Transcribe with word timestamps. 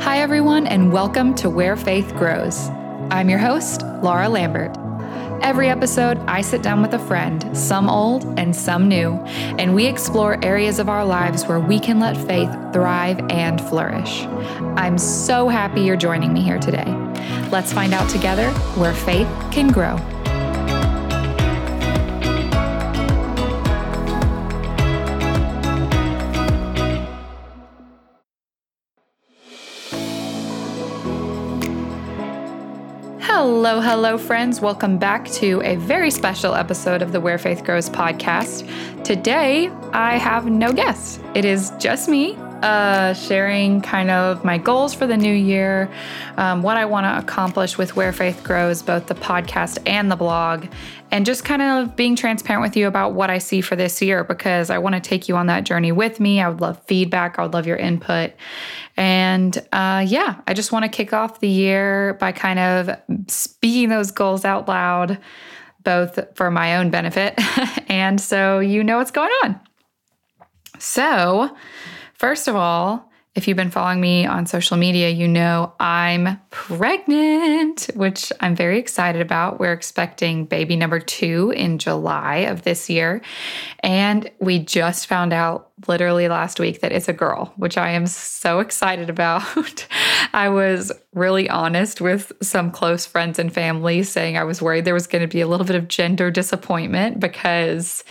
Hi, 0.00 0.20
everyone, 0.20 0.66
and 0.66 0.90
welcome 0.90 1.34
to 1.34 1.50
Where 1.50 1.76
Faith 1.76 2.14
Grows. 2.14 2.70
I'm 3.10 3.28
your 3.28 3.38
host, 3.38 3.82
Laura 4.02 4.30
Lambert. 4.30 4.74
Every 5.42 5.68
episode, 5.68 6.16
I 6.20 6.40
sit 6.40 6.62
down 6.62 6.80
with 6.80 6.94
a 6.94 6.98
friend, 6.98 7.54
some 7.54 7.90
old 7.90 8.24
and 8.38 8.56
some 8.56 8.88
new, 8.88 9.16
and 9.58 9.74
we 9.74 9.84
explore 9.84 10.42
areas 10.42 10.78
of 10.78 10.88
our 10.88 11.04
lives 11.04 11.44
where 11.44 11.60
we 11.60 11.78
can 11.78 12.00
let 12.00 12.16
faith 12.16 12.48
thrive 12.72 13.20
and 13.28 13.60
flourish. 13.60 14.22
I'm 14.76 14.96
so 14.96 15.48
happy 15.48 15.82
you're 15.82 15.96
joining 15.96 16.32
me 16.32 16.40
here 16.40 16.58
today. 16.58 16.86
Let's 17.52 17.70
find 17.70 17.92
out 17.92 18.08
together 18.08 18.50
where 18.80 18.94
faith 18.94 19.28
can 19.52 19.68
grow. 19.68 19.98
Hello, 33.42 33.80
hello, 33.80 34.18
friends. 34.18 34.60
Welcome 34.60 34.98
back 34.98 35.26
to 35.30 35.62
a 35.64 35.76
very 35.76 36.10
special 36.10 36.54
episode 36.54 37.00
of 37.00 37.12
the 37.12 37.22
Where 37.22 37.38
Faith 37.38 37.64
Grows 37.64 37.88
podcast. 37.88 38.68
Today, 39.02 39.70
I 39.94 40.18
have 40.18 40.44
no 40.44 40.74
guests. 40.74 41.18
It 41.34 41.46
is 41.46 41.72
just 41.78 42.06
me 42.06 42.36
uh, 42.62 43.14
sharing 43.14 43.80
kind 43.80 44.10
of 44.10 44.44
my 44.44 44.58
goals 44.58 44.92
for 44.92 45.06
the 45.06 45.16
new 45.16 45.32
year, 45.32 45.90
um, 46.36 46.62
what 46.62 46.76
I 46.76 46.84
want 46.84 47.04
to 47.04 47.18
accomplish 47.18 47.78
with 47.78 47.96
Where 47.96 48.12
Faith 48.12 48.44
Grows, 48.44 48.82
both 48.82 49.06
the 49.06 49.14
podcast 49.14 49.78
and 49.86 50.10
the 50.10 50.16
blog, 50.16 50.66
and 51.10 51.24
just 51.24 51.44
kind 51.44 51.62
of 51.62 51.96
being 51.96 52.16
transparent 52.16 52.62
with 52.62 52.76
you 52.76 52.86
about 52.86 53.14
what 53.14 53.30
I 53.30 53.38
see 53.38 53.62
for 53.62 53.76
this 53.76 54.02
year 54.02 54.22
because 54.24 54.70
I 54.70 54.78
want 54.78 54.94
to 54.94 55.00
take 55.00 55.28
you 55.28 55.36
on 55.36 55.46
that 55.46 55.64
journey 55.64 55.92
with 55.92 56.20
me. 56.20 56.40
I 56.40 56.48
would 56.48 56.60
love 56.60 56.78
feedback, 56.84 57.38
I 57.38 57.42
would 57.42 57.54
love 57.54 57.66
your 57.66 57.78
input. 57.78 58.32
And 59.00 59.56
uh, 59.72 60.04
yeah, 60.06 60.40
I 60.46 60.54
just 60.54 60.70
want 60.70 60.84
to 60.84 60.88
kick 60.88 61.12
off 61.12 61.40
the 61.40 61.48
year 61.48 62.14
by 62.20 62.32
kind 62.32 62.58
of 62.58 62.90
speaking 63.28 63.88
those 63.88 64.10
goals 64.10 64.44
out 64.44 64.68
loud, 64.68 65.18
both 65.82 66.18
for 66.36 66.50
my 66.50 66.76
own 66.76 66.90
benefit 66.90 67.34
and 67.88 68.20
so 68.20 68.60
you 68.60 68.84
know 68.84 68.98
what's 68.98 69.10
going 69.10 69.30
on. 69.42 69.58
So, 70.78 71.56
First 72.20 72.48
of 72.48 72.54
all, 72.54 73.09
if 73.36 73.46
you've 73.46 73.56
been 73.56 73.70
following 73.70 74.00
me 74.00 74.26
on 74.26 74.44
social 74.44 74.76
media, 74.76 75.08
you 75.08 75.28
know 75.28 75.72
I'm 75.78 76.40
pregnant, 76.50 77.88
which 77.94 78.32
I'm 78.40 78.56
very 78.56 78.76
excited 78.76 79.22
about. 79.22 79.60
We're 79.60 79.72
expecting 79.72 80.46
baby 80.46 80.74
number 80.74 80.98
two 80.98 81.52
in 81.52 81.78
July 81.78 82.38
of 82.38 82.62
this 82.62 82.90
year. 82.90 83.22
And 83.80 84.28
we 84.40 84.58
just 84.58 85.06
found 85.06 85.32
out 85.32 85.70
literally 85.86 86.28
last 86.28 86.58
week 86.58 86.80
that 86.80 86.90
it's 86.90 87.08
a 87.08 87.12
girl, 87.12 87.52
which 87.56 87.78
I 87.78 87.90
am 87.90 88.08
so 88.08 88.58
excited 88.58 89.08
about. 89.08 89.86
I 90.32 90.48
was 90.48 90.90
really 91.14 91.48
honest 91.48 92.00
with 92.00 92.32
some 92.42 92.72
close 92.72 93.06
friends 93.06 93.38
and 93.38 93.52
family, 93.52 94.02
saying 94.02 94.36
I 94.36 94.44
was 94.44 94.60
worried 94.60 94.84
there 94.84 94.92
was 94.92 95.06
going 95.06 95.22
to 95.22 95.28
be 95.28 95.40
a 95.40 95.48
little 95.48 95.66
bit 95.66 95.76
of 95.76 95.86
gender 95.86 96.32
disappointment 96.32 97.20
because 97.20 98.02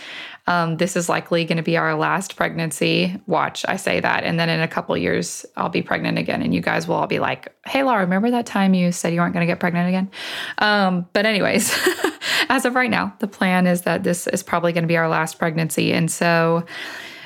um, 0.46 0.76
this 0.78 0.96
is 0.96 1.08
likely 1.08 1.44
going 1.44 1.58
to 1.58 1.62
be 1.62 1.76
our 1.76 1.94
last 1.94 2.36
pregnancy. 2.36 3.20
Watch, 3.26 3.64
I 3.68 3.76
say 3.76 4.00
that. 4.00 4.24
And 4.24 4.38
then 4.38 4.48
in 4.48 4.60
a 4.60 4.68
couple 4.68 4.96
years, 4.96 5.46
I'll 5.56 5.68
be 5.68 5.82
pregnant 5.82 6.18
again. 6.18 6.42
And 6.42 6.54
you 6.54 6.60
guys 6.60 6.88
will 6.88 6.96
all 6.96 7.06
be 7.06 7.18
like, 7.18 7.54
hey, 7.66 7.82
Laura, 7.82 8.00
remember 8.00 8.30
that 8.30 8.46
time 8.46 8.74
you 8.74 8.90
said 8.92 9.12
you 9.12 9.20
weren't 9.20 9.34
going 9.34 9.46
to 9.46 9.50
get 9.50 9.60
pregnant 9.60 9.88
again? 9.88 10.10
Um, 10.58 11.06
but, 11.12 11.26
anyways, 11.26 11.72
as 12.48 12.64
of 12.64 12.74
right 12.74 12.90
now, 12.90 13.14
the 13.20 13.28
plan 13.28 13.66
is 13.66 13.82
that 13.82 14.02
this 14.02 14.26
is 14.26 14.42
probably 14.42 14.72
going 14.72 14.84
to 14.84 14.88
be 14.88 14.96
our 14.96 15.08
last 15.08 15.38
pregnancy. 15.38 15.92
And 15.92 16.10
so 16.10 16.64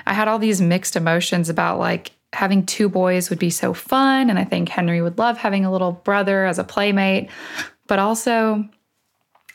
I 0.07 0.13
had 0.13 0.29
all 0.29 0.39
these 0.39 0.61
mixed 0.61 0.97
emotions 0.97 1.49
about 1.49 1.79
like, 1.79 2.13
having 2.35 2.67
two 2.67 2.89
boys 2.89 3.31
would 3.31 3.39
be 3.39 3.49
so 3.49 3.73
fun. 3.73 4.29
And 4.29 4.41
I 4.41 4.45
think 4.45 4.69
Henry 4.69 5.01
would 5.01 5.19
love 5.19 5.39
having 5.39 5.65
a 5.65 5.71
little 5.71 5.93
brother 5.93 6.45
as 6.45 6.59
a 6.59 6.65
playmate. 6.65 7.31
But 7.87 8.01
also, 8.01 8.69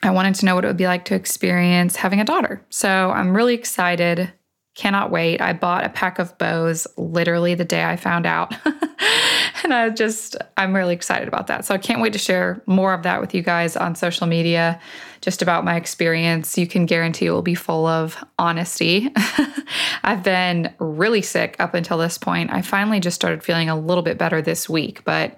I 0.02 0.10
wanted 0.10 0.34
to 0.36 0.46
know 0.46 0.54
what 0.54 0.64
it 0.64 0.68
would 0.68 0.76
be 0.76 0.86
like 0.86 1.04
to 1.06 1.14
experience 1.14 1.96
having 1.96 2.20
a 2.20 2.24
daughter. 2.24 2.64
So 2.70 3.10
I'm 3.10 3.36
really 3.36 3.54
excited. 3.54 4.32
Cannot 4.74 5.10
wait. 5.10 5.40
I 5.40 5.52
bought 5.52 5.84
a 5.84 5.90
pack 5.90 6.18
of 6.18 6.36
bows 6.38 6.86
literally 6.96 7.54
the 7.54 7.64
day 7.64 7.84
I 7.84 7.96
found 7.96 8.24
out. 8.24 8.54
and 9.62 9.74
I 9.74 9.90
just, 9.90 10.36
I'm 10.56 10.74
really 10.74 10.94
excited 10.94 11.28
about 11.28 11.48
that. 11.48 11.66
So 11.66 11.74
I 11.74 11.78
can't 11.78 12.00
wait 12.00 12.14
to 12.14 12.18
share 12.18 12.62
more 12.66 12.94
of 12.94 13.02
that 13.02 13.20
with 13.20 13.34
you 13.34 13.42
guys 13.42 13.76
on 13.76 13.94
social 13.94 14.26
media, 14.26 14.80
just 15.20 15.42
about 15.42 15.64
my 15.64 15.76
experience. 15.76 16.56
You 16.56 16.66
can 16.66 16.86
guarantee 16.86 17.26
it 17.26 17.30
will 17.30 17.42
be 17.42 17.54
full 17.54 17.86
of 17.86 18.16
honesty. 18.38 19.12
I've 20.02 20.22
been 20.22 20.72
really 20.78 21.22
sick 21.22 21.56
up 21.58 21.74
until 21.74 21.98
this 21.98 22.16
point. 22.16 22.50
I 22.50 22.62
finally 22.62 23.00
just 23.00 23.16
started 23.16 23.42
feeling 23.42 23.68
a 23.68 23.78
little 23.78 24.02
bit 24.02 24.16
better 24.16 24.40
this 24.40 24.66
week, 24.66 25.04
but 25.04 25.36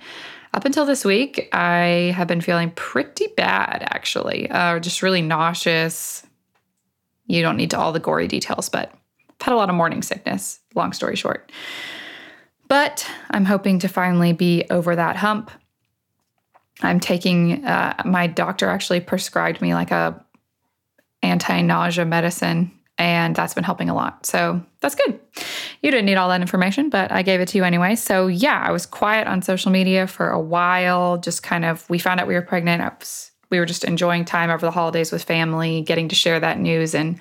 up 0.54 0.64
until 0.64 0.84
this 0.84 1.04
week, 1.04 1.48
I 1.52 2.12
have 2.16 2.28
been 2.28 2.40
feeling 2.40 2.70
pretty 2.72 3.28
bad, 3.36 3.86
actually, 3.90 4.50
uh, 4.50 4.78
just 4.80 5.02
really 5.02 5.22
nauseous. 5.22 6.26
You 7.26 7.42
don't 7.42 7.56
need 7.56 7.70
to 7.70 7.78
all 7.78 7.92
the 7.92 8.00
gory 8.00 8.28
details, 8.28 8.68
but 8.68 8.92
I've 9.30 9.46
had 9.46 9.54
a 9.54 9.56
lot 9.56 9.70
of 9.70 9.74
morning 9.74 10.02
sickness, 10.02 10.60
long 10.74 10.92
story 10.92 11.16
short. 11.16 11.50
But 12.68 13.08
I'm 13.30 13.44
hoping 13.44 13.78
to 13.80 13.88
finally 13.88 14.32
be 14.32 14.64
over 14.70 14.94
that 14.96 15.16
hump. 15.16 15.50
I'm 16.82 17.00
taking, 17.00 17.64
uh, 17.64 18.02
my 18.04 18.26
doctor 18.26 18.68
actually 18.68 19.00
prescribed 19.00 19.60
me 19.62 19.74
like 19.74 19.90
a 19.90 20.22
anti 21.22 21.62
nausea 21.62 22.04
medicine 22.04 22.72
and 22.98 23.34
that's 23.34 23.54
been 23.54 23.64
helping 23.64 23.88
a 23.88 23.94
lot. 23.94 24.26
So 24.26 24.62
that's 24.80 24.94
good. 24.94 25.18
You 25.82 25.90
didn't 25.90 26.06
need 26.06 26.14
all 26.14 26.28
that 26.28 26.40
information, 26.40 26.90
but 26.90 27.10
I 27.10 27.22
gave 27.22 27.40
it 27.40 27.48
to 27.48 27.58
you 27.58 27.64
anyway. 27.64 27.96
So 27.96 28.28
yeah, 28.28 28.62
I 28.64 28.70
was 28.70 28.86
quiet 28.86 29.26
on 29.26 29.42
social 29.42 29.72
media 29.72 30.06
for 30.06 30.30
a 30.30 30.40
while. 30.40 31.18
Just 31.18 31.42
kind 31.42 31.64
of, 31.64 31.88
we 31.90 31.98
found 31.98 32.20
out 32.20 32.28
we 32.28 32.34
were 32.34 32.42
pregnant. 32.42 32.82
Was, 33.00 33.32
we 33.50 33.58
were 33.58 33.66
just 33.66 33.84
enjoying 33.84 34.24
time 34.24 34.48
over 34.48 34.64
the 34.64 34.70
holidays 34.70 35.10
with 35.10 35.24
family, 35.24 35.82
getting 35.82 36.08
to 36.08 36.14
share 36.14 36.38
that 36.38 36.58
news 36.58 36.94
and 36.94 37.20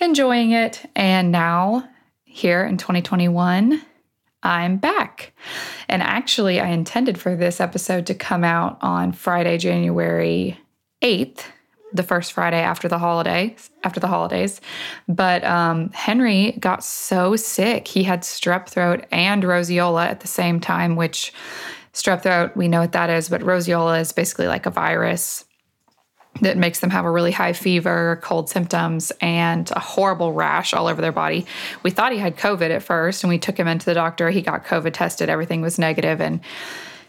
enjoying 0.00 0.52
it. 0.52 0.88
And 0.94 1.32
now, 1.32 1.88
here 2.24 2.64
in 2.64 2.78
2021, 2.78 3.82
I'm 4.42 4.76
back. 4.78 5.32
And 5.88 6.00
actually, 6.00 6.60
I 6.60 6.68
intended 6.68 7.18
for 7.18 7.34
this 7.34 7.60
episode 7.60 8.06
to 8.06 8.14
come 8.14 8.44
out 8.44 8.78
on 8.80 9.12
Friday, 9.12 9.58
January 9.58 10.58
8th 11.02 11.42
the 11.92 12.02
first 12.02 12.32
Friday 12.32 12.60
after 12.60 12.88
the 12.88 12.98
holidays, 12.98 13.70
after 13.84 14.00
the 14.00 14.06
holidays. 14.06 14.60
But 15.08 15.44
um, 15.44 15.90
Henry 15.90 16.52
got 16.60 16.84
so 16.84 17.36
sick. 17.36 17.88
He 17.88 18.02
had 18.02 18.22
strep 18.22 18.68
throat 18.68 19.06
and 19.10 19.42
roseola 19.42 20.06
at 20.06 20.20
the 20.20 20.28
same 20.28 20.60
time, 20.60 20.96
which 20.96 21.32
strep 21.92 22.22
throat, 22.22 22.56
we 22.56 22.68
know 22.68 22.80
what 22.80 22.92
that 22.92 23.10
is, 23.10 23.28
but 23.28 23.42
roseola 23.42 24.00
is 24.00 24.12
basically 24.12 24.46
like 24.46 24.66
a 24.66 24.70
virus 24.70 25.44
that 26.40 26.56
makes 26.56 26.80
them 26.80 26.90
have 26.90 27.04
a 27.04 27.10
really 27.10 27.32
high 27.32 27.52
fever, 27.52 28.20
cold 28.22 28.48
symptoms, 28.48 29.12
and 29.20 29.70
a 29.72 29.80
horrible 29.80 30.32
rash 30.32 30.72
all 30.72 30.86
over 30.86 31.02
their 31.02 31.12
body. 31.12 31.44
We 31.82 31.90
thought 31.90 32.12
he 32.12 32.18
had 32.18 32.36
COVID 32.36 32.70
at 32.70 32.82
first, 32.82 33.24
and 33.24 33.28
we 33.28 33.38
took 33.38 33.58
him 33.58 33.66
into 33.66 33.84
the 33.84 33.94
doctor. 33.94 34.30
He 34.30 34.40
got 34.40 34.64
COVID 34.64 34.92
tested, 34.92 35.28
everything 35.28 35.60
was 35.60 35.78
negative, 35.78 36.20
and 36.20 36.40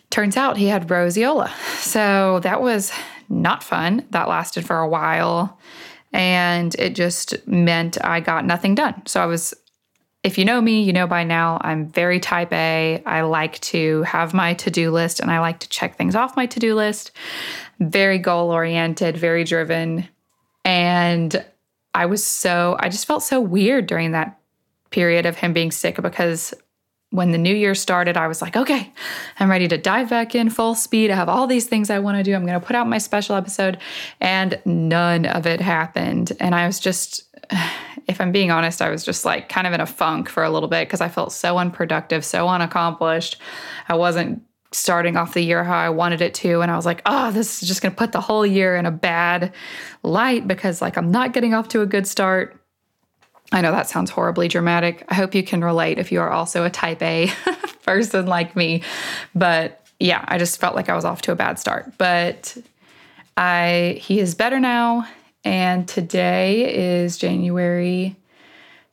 turns 0.09 0.37
out 0.37 0.57
he 0.57 0.67
had 0.67 0.87
roseola. 0.87 1.49
So 1.77 2.39
that 2.41 2.61
was 2.61 2.91
not 3.31 3.63
fun. 3.63 4.05
That 4.11 4.27
lasted 4.27 4.65
for 4.65 4.77
a 4.77 4.87
while. 4.87 5.57
And 6.13 6.75
it 6.75 6.93
just 6.93 7.47
meant 7.47 8.03
I 8.03 8.19
got 8.19 8.45
nothing 8.45 8.75
done. 8.75 9.01
So 9.05 9.21
I 9.21 9.25
was, 9.25 9.53
if 10.23 10.37
you 10.37 10.45
know 10.45 10.61
me, 10.61 10.83
you 10.83 10.91
know 10.91 11.07
by 11.07 11.23
now, 11.23 11.57
I'm 11.61 11.87
very 11.87 12.19
type 12.19 12.51
A. 12.51 13.01
I 13.05 13.21
like 13.21 13.59
to 13.61 14.03
have 14.03 14.33
my 14.33 14.53
to 14.55 14.69
do 14.69 14.91
list 14.91 15.19
and 15.19 15.31
I 15.31 15.39
like 15.39 15.59
to 15.59 15.69
check 15.69 15.95
things 15.95 16.15
off 16.15 16.35
my 16.35 16.45
to 16.47 16.59
do 16.59 16.75
list. 16.75 17.11
Very 17.79 18.17
goal 18.17 18.51
oriented, 18.51 19.17
very 19.17 19.45
driven. 19.45 20.07
And 20.65 21.43
I 21.93 22.05
was 22.05 22.23
so, 22.23 22.75
I 22.79 22.89
just 22.89 23.07
felt 23.07 23.23
so 23.23 23.39
weird 23.39 23.87
during 23.87 24.11
that 24.11 24.37
period 24.91 25.25
of 25.25 25.37
him 25.37 25.53
being 25.53 25.71
sick 25.71 26.01
because 26.01 26.53
when 27.11 27.31
the 27.31 27.37
new 27.37 27.53
year 27.53 27.75
started, 27.75 28.15
I 28.17 28.27
was 28.27 28.41
like, 28.41 28.55
okay, 28.55 28.91
I'm 29.37 29.49
ready 29.49 29.67
to 29.67 29.77
dive 29.77 30.09
back 30.09 30.33
in 30.33 30.49
full 30.49 30.75
speed. 30.75 31.11
I 31.11 31.15
have 31.15 31.29
all 31.29 31.45
these 31.45 31.67
things 31.67 31.89
I 31.89 31.99
want 31.99 32.17
to 32.17 32.23
do. 32.23 32.33
I'm 32.33 32.45
going 32.45 32.59
to 32.59 32.65
put 32.65 32.75
out 32.75 32.87
my 32.87 32.97
special 32.97 33.35
episode. 33.35 33.77
And 34.21 34.59
none 34.65 35.25
of 35.25 35.45
it 35.45 35.59
happened. 35.59 36.31
And 36.39 36.55
I 36.55 36.65
was 36.65 36.79
just, 36.79 37.23
if 38.07 38.21
I'm 38.21 38.31
being 38.31 38.49
honest, 38.49 38.81
I 38.81 38.89
was 38.89 39.03
just 39.03 39.25
like 39.25 39.49
kind 39.49 39.67
of 39.67 39.73
in 39.73 39.81
a 39.81 39.85
funk 39.85 40.29
for 40.29 40.43
a 40.43 40.49
little 40.49 40.69
bit 40.69 40.87
because 40.87 41.01
I 41.01 41.09
felt 41.09 41.33
so 41.33 41.57
unproductive, 41.57 42.23
so 42.23 42.47
unaccomplished. 42.47 43.41
I 43.89 43.95
wasn't 43.95 44.41
starting 44.71 45.17
off 45.17 45.33
the 45.33 45.41
year 45.41 45.65
how 45.65 45.77
I 45.77 45.89
wanted 45.89 46.21
it 46.21 46.33
to. 46.35 46.61
And 46.61 46.71
I 46.71 46.77
was 46.77 46.85
like, 46.85 47.01
oh, 47.05 47.31
this 47.31 47.61
is 47.61 47.67
just 47.67 47.81
going 47.81 47.91
to 47.91 47.97
put 47.97 48.13
the 48.13 48.21
whole 48.21 48.45
year 48.45 48.77
in 48.77 48.85
a 48.85 48.91
bad 48.91 49.53
light 50.01 50.47
because 50.47 50.81
like 50.81 50.97
I'm 50.97 51.11
not 51.11 51.33
getting 51.33 51.53
off 51.53 51.67
to 51.69 51.81
a 51.81 51.85
good 51.85 52.07
start. 52.07 52.60
I 53.51 53.61
know 53.61 53.71
that 53.71 53.89
sounds 53.89 54.09
horribly 54.09 54.47
dramatic. 54.47 55.03
I 55.09 55.15
hope 55.15 55.35
you 55.35 55.43
can 55.43 55.63
relate 55.63 55.99
if 55.99 56.11
you 56.11 56.21
are 56.21 56.29
also 56.29 56.63
a 56.63 56.69
type 56.69 57.01
A 57.01 57.31
person 57.83 58.25
like 58.25 58.55
me. 58.55 58.83
But 59.35 59.85
yeah, 59.99 60.23
I 60.27 60.37
just 60.37 60.59
felt 60.59 60.75
like 60.75 60.89
I 60.89 60.95
was 60.95 61.05
off 61.05 61.21
to 61.23 61.31
a 61.31 61.35
bad 61.35 61.59
start. 61.59 61.97
But 61.97 62.57
I 63.35 63.99
he 64.01 64.19
is 64.19 64.35
better 64.35 64.59
now 64.59 65.07
and 65.43 65.87
today 65.87 66.99
is 66.99 67.17
January 67.17 68.15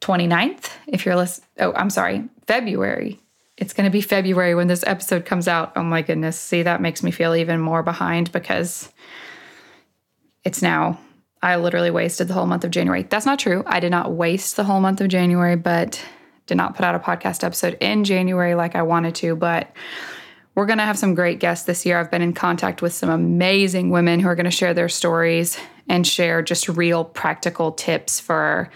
29th. 0.01 0.71
If 0.87 1.07
you're 1.07 1.17
listening, 1.17 1.47
oh, 1.61 1.73
I'm 1.75 1.91
sorry, 1.91 2.25
February 2.47 3.21
it's 3.59 3.73
going 3.73 3.85
to 3.85 3.91
be 3.91 4.01
February 4.01 4.55
when 4.55 4.69
this 4.69 4.85
episode 4.87 5.25
comes 5.25 5.49
out. 5.49 5.73
Oh 5.75 5.83
my 5.83 6.03
goodness. 6.03 6.39
See, 6.39 6.63
that 6.63 6.81
makes 6.81 7.03
me 7.03 7.11
feel 7.11 7.35
even 7.35 7.61
more 7.61 7.83
behind 7.83 8.31
because 8.33 8.91
it's 10.45 10.63
now, 10.63 10.99
I 11.43 11.56
literally 11.56 11.90
wasted 11.90 12.29
the 12.29 12.35
whole 12.35 12.46
month 12.46 12.64
of 12.64 12.70
January. 12.70 13.05
That's 13.05 13.26
not 13.26 13.38
true. 13.38 13.62
I 13.67 13.81
did 13.81 13.90
not 13.90 14.12
waste 14.12 14.56
the 14.56 14.64
whole 14.64 14.81
month 14.81 15.00
of 15.00 15.08
January, 15.08 15.56
but 15.56 16.05
did 16.46 16.56
not 16.56 16.75
put 16.75 16.85
out 16.85 16.94
a 16.94 16.99
podcast 16.99 17.44
episode 17.44 17.76
in 17.81 18.05
January 18.05 18.55
like 18.55 18.75
I 18.75 18.82
wanted 18.82 19.14
to. 19.17 19.37
But 19.37 19.70
we're 20.55 20.67
going 20.67 20.79
to 20.79 20.85
have 20.85 20.99
some 20.99 21.14
great 21.14 21.38
guests 21.38 21.67
this 21.67 21.87
year. 21.87 22.00
I've 22.00 22.11
been 22.11 22.23
in 22.23 22.32
contact 22.32 22.82
with 22.82 22.93
some 22.93 23.11
amazing 23.11 23.90
women 23.90 24.19
who 24.19 24.26
are 24.29 24.35
going 24.35 24.44
to 24.44 24.50
share 24.50 24.75
their 24.75 24.88
stories 24.88 25.56
and 25.88 26.05
share 26.06 26.43
just 26.43 26.69
real 26.69 27.05
practical 27.05 27.73
tips 27.73 28.19
for 28.19 28.69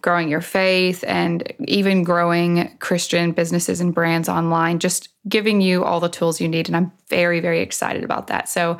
growing 0.00 0.28
your 0.28 0.40
faith 0.40 1.02
and 1.06 1.52
even 1.66 2.04
growing 2.04 2.76
Christian 2.78 3.32
businesses 3.32 3.80
and 3.80 3.94
brands 3.94 4.28
online, 4.28 4.78
just 4.78 5.08
giving 5.28 5.60
you 5.60 5.82
all 5.82 5.98
the 5.98 6.08
tools 6.08 6.40
you 6.40 6.48
need. 6.48 6.68
And 6.68 6.76
I'm 6.76 6.92
very, 7.08 7.40
very 7.40 7.60
excited 7.60 8.04
about 8.04 8.28
that. 8.28 8.48
So 8.48 8.78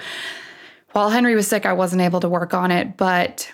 while 0.94 1.11
Henry 1.11 1.35
was 1.35 1.49
sick, 1.49 1.67
I 1.67 1.73
wasn't 1.73 2.02
able 2.02 2.20
to 2.20 2.29
work 2.29 2.55
on 2.55 2.70
it, 2.70 2.96
but 2.96 3.52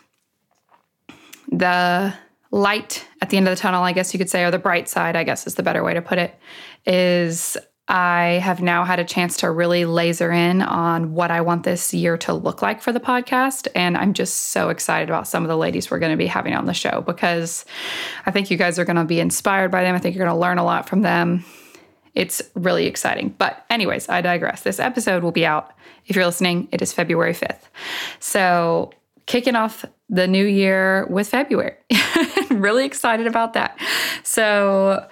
the 1.50 2.14
light 2.50 3.06
at 3.22 3.30
the 3.30 3.38
end 3.38 3.48
of 3.48 3.56
the 3.56 3.60
tunnel, 3.60 3.82
I 3.82 3.92
guess 3.92 4.12
you 4.12 4.18
could 4.18 4.28
say, 4.28 4.44
or 4.44 4.50
the 4.50 4.58
bright 4.58 4.88
side, 4.88 5.16
I 5.16 5.24
guess 5.24 5.46
is 5.46 5.54
the 5.54 5.62
better 5.62 5.82
way 5.82 5.94
to 5.94 6.02
put 6.02 6.18
it, 6.18 6.38
is 6.86 7.56
I 7.88 8.40
have 8.42 8.60
now 8.60 8.84
had 8.84 9.00
a 9.00 9.04
chance 9.04 9.38
to 9.38 9.50
really 9.50 9.86
laser 9.86 10.30
in 10.30 10.60
on 10.60 11.14
what 11.14 11.30
I 11.30 11.40
want 11.40 11.64
this 11.64 11.94
year 11.94 12.18
to 12.18 12.34
look 12.34 12.60
like 12.60 12.82
for 12.82 12.92
the 12.92 13.00
podcast. 13.00 13.68
And 13.74 13.96
I'm 13.96 14.12
just 14.12 14.50
so 14.50 14.68
excited 14.68 15.08
about 15.08 15.26
some 15.26 15.42
of 15.42 15.48
the 15.48 15.56
ladies 15.56 15.90
we're 15.90 15.98
going 15.98 16.12
to 16.12 16.18
be 16.18 16.26
having 16.26 16.54
on 16.54 16.66
the 16.66 16.74
show 16.74 17.02
because 17.06 17.64
I 18.26 18.32
think 18.32 18.50
you 18.50 18.58
guys 18.58 18.78
are 18.78 18.84
going 18.84 18.96
to 18.96 19.04
be 19.04 19.18
inspired 19.18 19.70
by 19.70 19.82
them. 19.82 19.94
I 19.94 19.98
think 19.98 20.14
you're 20.14 20.26
going 20.26 20.36
to 20.36 20.40
learn 20.40 20.58
a 20.58 20.64
lot 20.64 20.90
from 20.90 21.00
them. 21.00 21.44
It's 22.14 22.42
really 22.54 22.86
exciting. 22.86 23.34
But, 23.38 23.64
anyways, 23.70 24.08
I 24.08 24.20
digress. 24.20 24.62
This 24.62 24.80
episode 24.80 25.22
will 25.22 25.32
be 25.32 25.46
out. 25.46 25.72
If 26.06 26.16
you're 26.16 26.26
listening, 26.26 26.68
it 26.72 26.82
is 26.82 26.92
February 26.92 27.34
5th. 27.34 27.62
So, 28.18 28.92
kicking 29.26 29.54
off 29.54 29.84
the 30.08 30.26
new 30.26 30.44
year 30.44 31.06
with 31.06 31.28
February. 31.28 31.76
really 32.50 32.84
excited 32.84 33.26
about 33.26 33.52
that. 33.52 33.78
So, 34.24 35.06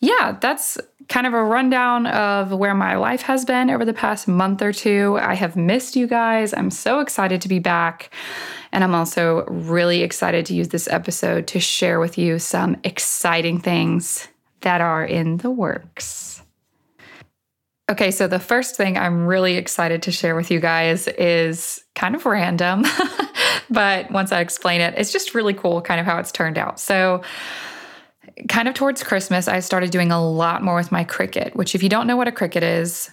yeah, 0.00 0.38
that's 0.40 0.78
kind 1.08 1.26
of 1.26 1.34
a 1.34 1.42
rundown 1.42 2.06
of 2.06 2.52
where 2.52 2.74
my 2.74 2.96
life 2.96 3.22
has 3.22 3.44
been 3.44 3.70
over 3.70 3.84
the 3.84 3.94
past 3.94 4.26
month 4.26 4.62
or 4.62 4.72
two. 4.72 5.18
I 5.20 5.34
have 5.34 5.56
missed 5.56 5.96
you 5.96 6.06
guys. 6.06 6.52
I'm 6.52 6.70
so 6.70 7.00
excited 7.00 7.40
to 7.42 7.48
be 7.48 7.58
back. 7.58 8.10
And 8.72 8.82
I'm 8.82 8.94
also 8.94 9.44
really 9.46 10.02
excited 10.02 10.46
to 10.46 10.54
use 10.54 10.68
this 10.68 10.88
episode 10.88 11.46
to 11.48 11.60
share 11.60 12.00
with 12.00 12.18
you 12.18 12.38
some 12.38 12.76
exciting 12.84 13.60
things 13.60 14.28
that 14.62 14.80
are 14.80 15.04
in 15.04 15.38
the 15.38 15.50
works. 15.50 16.35
Okay, 17.88 18.10
so 18.10 18.26
the 18.26 18.40
first 18.40 18.74
thing 18.74 18.98
I'm 18.98 19.26
really 19.26 19.54
excited 19.54 20.02
to 20.02 20.12
share 20.12 20.34
with 20.34 20.50
you 20.50 20.58
guys 20.58 21.06
is 21.06 21.84
kind 21.94 22.16
of 22.16 22.26
random, 22.26 22.84
but 23.70 24.10
once 24.10 24.32
I 24.32 24.40
explain 24.40 24.80
it, 24.80 24.94
it's 24.96 25.12
just 25.12 25.36
really 25.36 25.54
cool 25.54 25.80
kind 25.80 26.00
of 26.00 26.06
how 26.06 26.18
it's 26.18 26.32
turned 26.32 26.58
out. 26.58 26.80
So, 26.80 27.22
kind 28.48 28.66
of 28.66 28.74
towards 28.74 29.04
Christmas, 29.04 29.46
I 29.46 29.60
started 29.60 29.92
doing 29.92 30.10
a 30.10 30.20
lot 30.20 30.64
more 30.64 30.74
with 30.74 30.90
my 30.90 31.04
Cricut, 31.04 31.54
which, 31.54 31.76
if 31.76 31.82
you 31.82 31.88
don't 31.88 32.08
know 32.08 32.16
what 32.16 32.26
a 32.26 32.32
Cricut 32.32 32.62
is, 32.62 33.08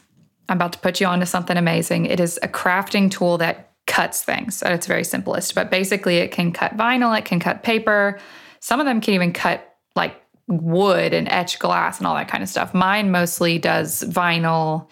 I'm 0.50 0.58
about 0.58 0.74
to 0.74 0.80
put 0.80 1.00
you 1.00 1.06
onto 1.06 1.28
something 1.28 1.56
amazing. 1.56 2.08
It 2.08 2.20
is 2.20 2.40
a 2.42 2.48
crafting 2.48 3.12
tool 3.12 3.38
that 3.38 3.74
cuts 3.86 4.24
things 4.24 4.64
at 4.64 4.72
its 4.72 4.88
very 4.88 5.04
simplest, 5.04 5.54
but 5.54 5.70
basically, 5.70 6.18
it 6.18 6.32
can 6.32 6.52
cut 6.52 6.76
vinyl, 6.76 7.16
it 7.16 7.26
can 7.26 7.40
cut 7.40 7.62
paper. 7.62 8.20
Some 8.60 8.80
of 8.80 8.88
them 8.88 9.02
can 9.02 9.14
even 9.14 9.34
cut 9.34 9.76
like 9.96 10.20
wood 10.48 11.14
and 11.14 11.28
etch 11.30 11.60
glass 11.60 11.98
and 11.98 12.08
all 12.08 12.16
that 12.16 12.28
kind 12.28 12.44
of 12.44 12.50
stuff. 12.50 12.74
Mine 12.74 13.12
mostly 13.12 13.58
does 13.60 14.04
vinyl, 14.04 14.88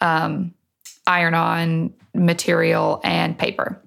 um, 0.00 0.52
iron 1.06 1.34
on 1.34 1.92
material, 2.14 3.00
and 3.04 3.38
paper. 3.38 3.80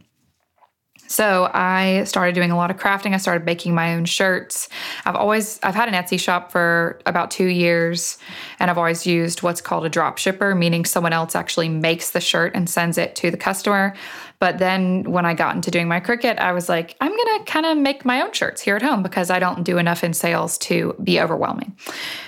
So 1.10 1.50
I 1.51 2.04
started 2.04 2.36
doing 2.36 2.51
a 2.51 2.56
lot 2.56 2.69
of 2.69 2.77
crafting. 2.77 3.16
I 3.16 3.18
started 3.18 3.44
making 3.44 3.74
my 3.74 3.95
own 3.95 4.06
shirts. 4.06 4.69
I've 5.06 5.16
always 5.16 5.60
I've 5.63 5.74
had 5.74 5.89
an 5.89 5.95
Etsy 5.95 6.19
shop 6.19 6.51
for 6.51 7.00
about 7.07 7.31
2 7.31 7.45
years 7.45 8.19
and 8.60 8.69
I've 8.69 8.77
always 8.77 9.07
used 9.07 9.42
what's 9.42 9.60
called 9.60 9.86
a 9.86 9.89
drop 9.89 10.19
shipper, 10.19 10.54
meaning 10.54 10.86
someone 10.86 11.12
else 11.12 11.36
actually 11.36 11.68
makes 11.68 12.12
the 12.12 12.22
shirt 12.22 12.54
and 12.54 12.69
sends 12.69 13.00
it 13.00 13.15
to 13.15 13.31
the 13.31 13.38
customer. 13.38 13.95
But 14.39 14.57
then 14.57 15.03
when 15.03 15.25
I 15.25 15.33
got 15.33 15.56
into 15.56 15.69
doing 15.69 15.89
my 15.89 16.00
Cricut, 16.00 16.39
I 16.39 16.53
was 16.53 16.69
like, 16.69 16.95
I'm 17.01 17.12
going 17.12 17.39
to 17.39 17.51
kind 17.51 17.65
of 17.65 17.77
make 17.77 18.06
my 18.06 18.21
own 18.21 18.31
shirts 18.31 18.62
here 18.62 18.77
at 18.77 18.81
home 18.81 19.03
because 19.03 19.30
I 19.30 19.38
don't 19.38 19.63
do 19.63 19.77
enough 19.77 20.01
in 20.01 20.13
sales 20.13 20.57
to 20.59 20.95
be 21.03 21.19
overwhelming. 21.19 21.75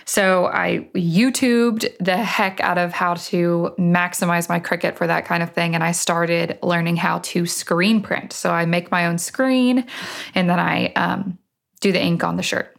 So 0.04 0.48
I 0.48 0.90
YouTubed 0.94 1.90
the 2.00 2.18
heck 2.18 2.60
out 2.60 2.78
of 2.78 2.92
how 2.92 3.14
to 3.14 3.74
maximize 3.80 4.50
my 4.50 4.60
Cricut 4.60 4.98
for 4.98 5.08
that 5.08 5.24
kind 5.24 5.42
of 5.42 5.54
thing. 5.54 5.74
And 5.74 5.84
I 5.86 5.94
started 5.94 6.60
learning 6.62 6.98
how 6.98 7.20
to 7.20 7.46
screen 7.46 8.02
print. 8.02 8.34
So 8.34 8.52
I 8.52 8.66
make 8.66 8.92
my 8.92 9.06
own 9.06 9.18
screen 9.18 9.86
and 10.36 10.50
then 10.50 10.60
I 10.60 10.88
um, 10.94 11.38
do 11.80 11.94
the 11.94 12.02
ink 12.02 12.26
on 12.26 12.36
the 12.36 12.44
shirt. 12.44 12.76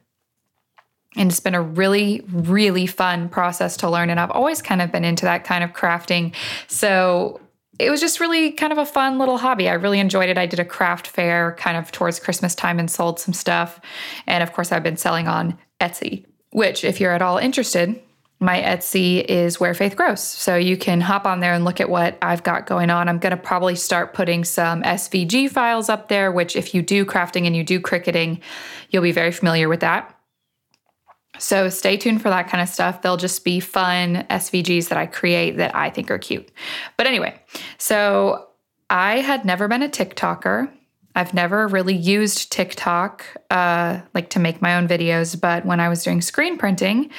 And 1.16 1.30
it's 1.30 1.40
been 1.40 1.54
a 1.54 1.62
really, 1.62 2.22
really 2.30 2.86
fun 2.86 3.28
process 3.28 3.78
to 3.78 3.90
learn. 3.90 4.10
And 4.10 4.18
I've 4.18 4.30
always 4.30 4.62
kind 4.62 4.82
of 4.82 4.92
been 4.92 5.04
into 5.04 5.24
that 5.24 5.44
kind 5.44 5.64
of 5.64 5.72
crafting. 5.72 6.34
So 6.68 7.40
it 7.78 7.90
was 7.90 8.00
just 8.00 8.20
really 8.20 8.52
kind 8.52 8.72
of 8.72 8.78
a 8.78 8.86
fun 8.86 9.18
little 9.18 9.38
hobby. 9.38 9.68
I 9.68 9.74
really 9.74 9.98
enjoyed 9.98 10.28
it. 10.28 10.38
I 10.38 10.46
did 10.46 10.60
a 10.60 10.64
craft 10.64 11.06
fair 11.06 11.56
kind 11.58 11.76
of 11.76 11.90
towards 11.90 12.20
Christmas 12.20 12.54
time 12.54 12.78
and 12.78 12.90
sold 12.90 13.18
some 13.18 13.34
stuff. 13.34 13.80
And 14.26 14.42
of 14.42 14.52
course, 14.52 14.72
I've 14.72 14.82
been 14.82 14.96
selling 14.96 15.26
on 15.26 15.58
Etsy, 15.80 16.26
which, 16.50 16.84
if 16.84 17.00
you're 17.00 17.12
at 17.12 17.22
all 17.22 17.38
interested, 17.38 18.00
my 18.40 18.60
Etsy 18.60 19.24
is 19.24 19.60
where 19.60 19.72
faith 19.72 19.96
grows. 19.96 20.20
So 20.20 20.56
you 20.56 20.76
can 20.76 21.00
hop 21.00 21.26
on 21.26 21.40
there 21.40 21.54
and 21.54 21.64
look 21.64 21.80
at 21.80 21.88
what 21.88 22.18
I've 22.20 22.42
got 22.42 22.66
going 22.66 22.90
on. 22.90 23.08
I'm 23.08 23.18
going 23.18 23.30
to 23.30 23.36
probably 23.36 23.76
start 23.76 24.14
putting 24.14 24.44
some 24.44 24.82
SVG 24.82 25.48
files 25.48 25.88
up 25.88 26.08
there, 26.08 26.30
which, 26.30 26.56
if 26.56 26.74
you 26.74 26.82
do 26.82 27.04
crafting 27.04 27.46
and 27.46 27.56
you 27.56 27.64
do 27.64 27.80
cricketing, 27.80 28.40
you'll 28.90 29.02
be 29.02 29.12
very 29.12 29.32
familiar 29.32 29.68
with 29.68 29.80
that. 29.80 30.11
So 31.42 31.68
stay 31.68 31.96
tuned 31.96 32.22
for 32.22 32.30
that 32.30 32.48
kind 32.48 32.62
of 32.62 32.68
stuff. 32.68 33.02
They'll 33.02 33.16
just 33.16 33.44
be 33.44 33.58
fun 33.58 34.24
SVGs 34.30 34.88
that 34.88 34.96
I 34.96 35.06
create 35.06 35.56
that 35.56 35.74
I 35.74 35.90
think 35.90 36.10
are 36.10 36.18
cute. 36.18 36.48
But 36.96 37.08
anyway, 37.08 37.34
so 37.78 38.46
I 38.88 39.18
had 39.18 39.44
never 39.44 39.66
been 39.66 39.82
a 39.82 39.88
TikToker. 39.88 40.70
I've 41.16 41.34
never 41.34 41.66
really 41.66 41.96
used 41.96 42.52
TikTok 42.52 43.26
uh, 43.50 44.00
like 44.14 44.30
to 44.30 44.38
make 44.38 44.62
my 44.62 44.76
own 44.76 44.86
videos, 44.86 45.38
but 45.38 45.66
when 45.66 45.80
I 45.80 45.88
was 45.88 46.04
doing 46.04 46.22
screen 46.22 46.56
printing, 46.56 47.10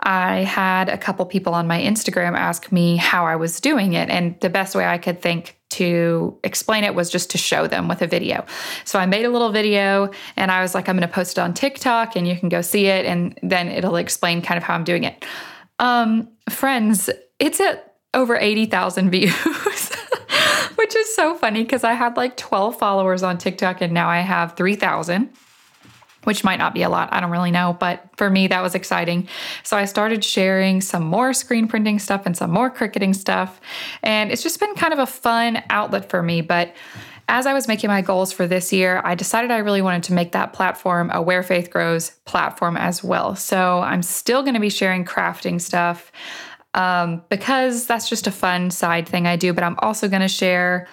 I 0.00 0.38
had 0.38 0.88
a 0.88 0.98
couple 0.98 1.24
people 1.26 1.54
on 1.54 1.66
my 1.66 1.80
Instagram 1.80 2.36
ask 2.36 2.72
me 2.72 2.96
how 2.96 3.26
I 3.26 3.36
was 3.36 3.60
doing 3.60 3.92
it. 3.92 4.08
And 4.08 4.40
the 4.40 4.50
best 4.50 4.74
way 4.74 4.86
I 4.86 4.98
could 4.98 5.20
think 5.20 5.55
to 5.76 6.38
explain 6.44 6.84
it 6.84 6.94
was 6.94 7.10
just 7.10 7.30
to 7.30 7.38
show 7.38 7.66
them 7.66 7.88
with 7.88 8.02
a 8.02 8.06
video. 8.06 8.44
So 8.84 8.98
I 8.98 9.06
made 9.06 9.24
a 9.24 9.30
little 9.30 9.50
video 9.50 10.10
and 10.36 10.50
I 10.50 10.62
was 10.62 10.74
like, 10.74 10.88
I'm 10.88 10.96
going 10.96 11.08
to 11.08 11.14
post 11.14 11.38
it 11.38 11.40
on 11.40 11.54
TikTok 11.54 12.16
and 12.16 12.26
you 12.26 12.36
can 12.36 12.48
go 12.48 12.60
see 12.60 12.86
it 12.86 13.06
and 13.06 13.38
then 13.42 13.68
it'll 13.68 13.96
explain 13.96 14.42
kind 14.42 14.58
of 14.58 14.64
how 14.64 14.74
I'm 14.74 14.84
doing 14.84 15.04
it. 15.04 15.24
Um, 15.78 16.28
friends, 16.48 17.10
it's 17.38 17.60
at 17.60 17.94
over 18.14 18.36
80,000 18.36 19.10
views, 19.12 19.34
which 20.76 20.96
is 20.96 21.14
so 21.14 21.34
funny 21.36 21.62
because 21.62 21.84
I 21.84 21.92
had 21.92 22.16
like 22.16 22.36
12 22.36 22.78
followers 22.78 23.22
on 23.22 23.38
TikTok 23.38 23.80
and 23.80 23.92
now 23.92 24.08
I 24.08 24.20
have 24.20 24.56
3,000 24.56 25.30
which 26.26 26.42
might 26.42 26.58
not 26.58 26.74
be 26.74 26.82
a 26.82 26.88
lot. 26.88 27.08
I 27.12 27.20
don't 27.20 27.30
really 27.30 27.52
know. 27.52 27.76
But 27.78 28.04
for 28.16 28.28
me, 28.28 28.48
that 28.48 28.60
was 28.62 28.74
exciting. 28.74 29.28
So 29.62 29.76
I 29.76 29.84
started 29.84 30.24
sharing 30.24 30.80
some 30.80 31.04
more 31.04 31.32
screen 31.32 31.68
printing 31.68 32.00
stuff 32.00 32.26
and 32.26 32.36
some 32.36 32.50
more 32.50 32.68
cricketing 32.68 33.14
stuff. 33.14 33.60
And 34.02 34.32
it's 34.32 34.42
just 34.42 34.58
been 34.58 34.74
kind 34.74 34.92
of 34.92 34.98
a 34.98 35.06
fun 35.06 35.62
outlet 35.70 36.10
for 36.10 36.24
me. 36.24 36.40
But 36.40 36.74
as 37.28 37.46
I 37.46 37.54
was 37.54 37.68
making 37.68 37.88
my 37.88 38.02
goals 38.02 38.32
for 38.32 38.48
this 38.48 38.72
year, 38.72 39.00
I 39.04 39.14
decided 39.14 39.52
I 39.52 39.58
really 39.58 39.82
wanted 39.82 40.02
to 40.04 40.14
make 40.14 40.32
that 40.32 40.52
platform 40.52 41.10
a 41.12 41.22
Where 41.22 41.44
Faith 41.44 41.70
Grows 41.70 42.10
platform 42.24 42.76
as 42.76 43.04
well. 43.04 43.36
So 43.36 43.80
I'm 43.80 44.02
still 44.02 44.42
going 44.42 44.54
to 44.54 44.60
be 44.60 44.70
sharing 44.70 45.04
crafting 45.04 45.60
stuff 45.60 46.10
um, 46.74 47.22
because 47.28 47.86
that's 47.86 48.08
just 48.08 48.26
a 48.26 48.32
fun 48.32 48.70
side 48.72 49.08
thing 49.08 49.28
I 49.28 49.36
do. 49.36 49.52
But 49.52 49.62
I'm 49.62 49.76
also 49.78 50.08
going 50.08 50.22
to 50.22 50.28
share 50.28 50.88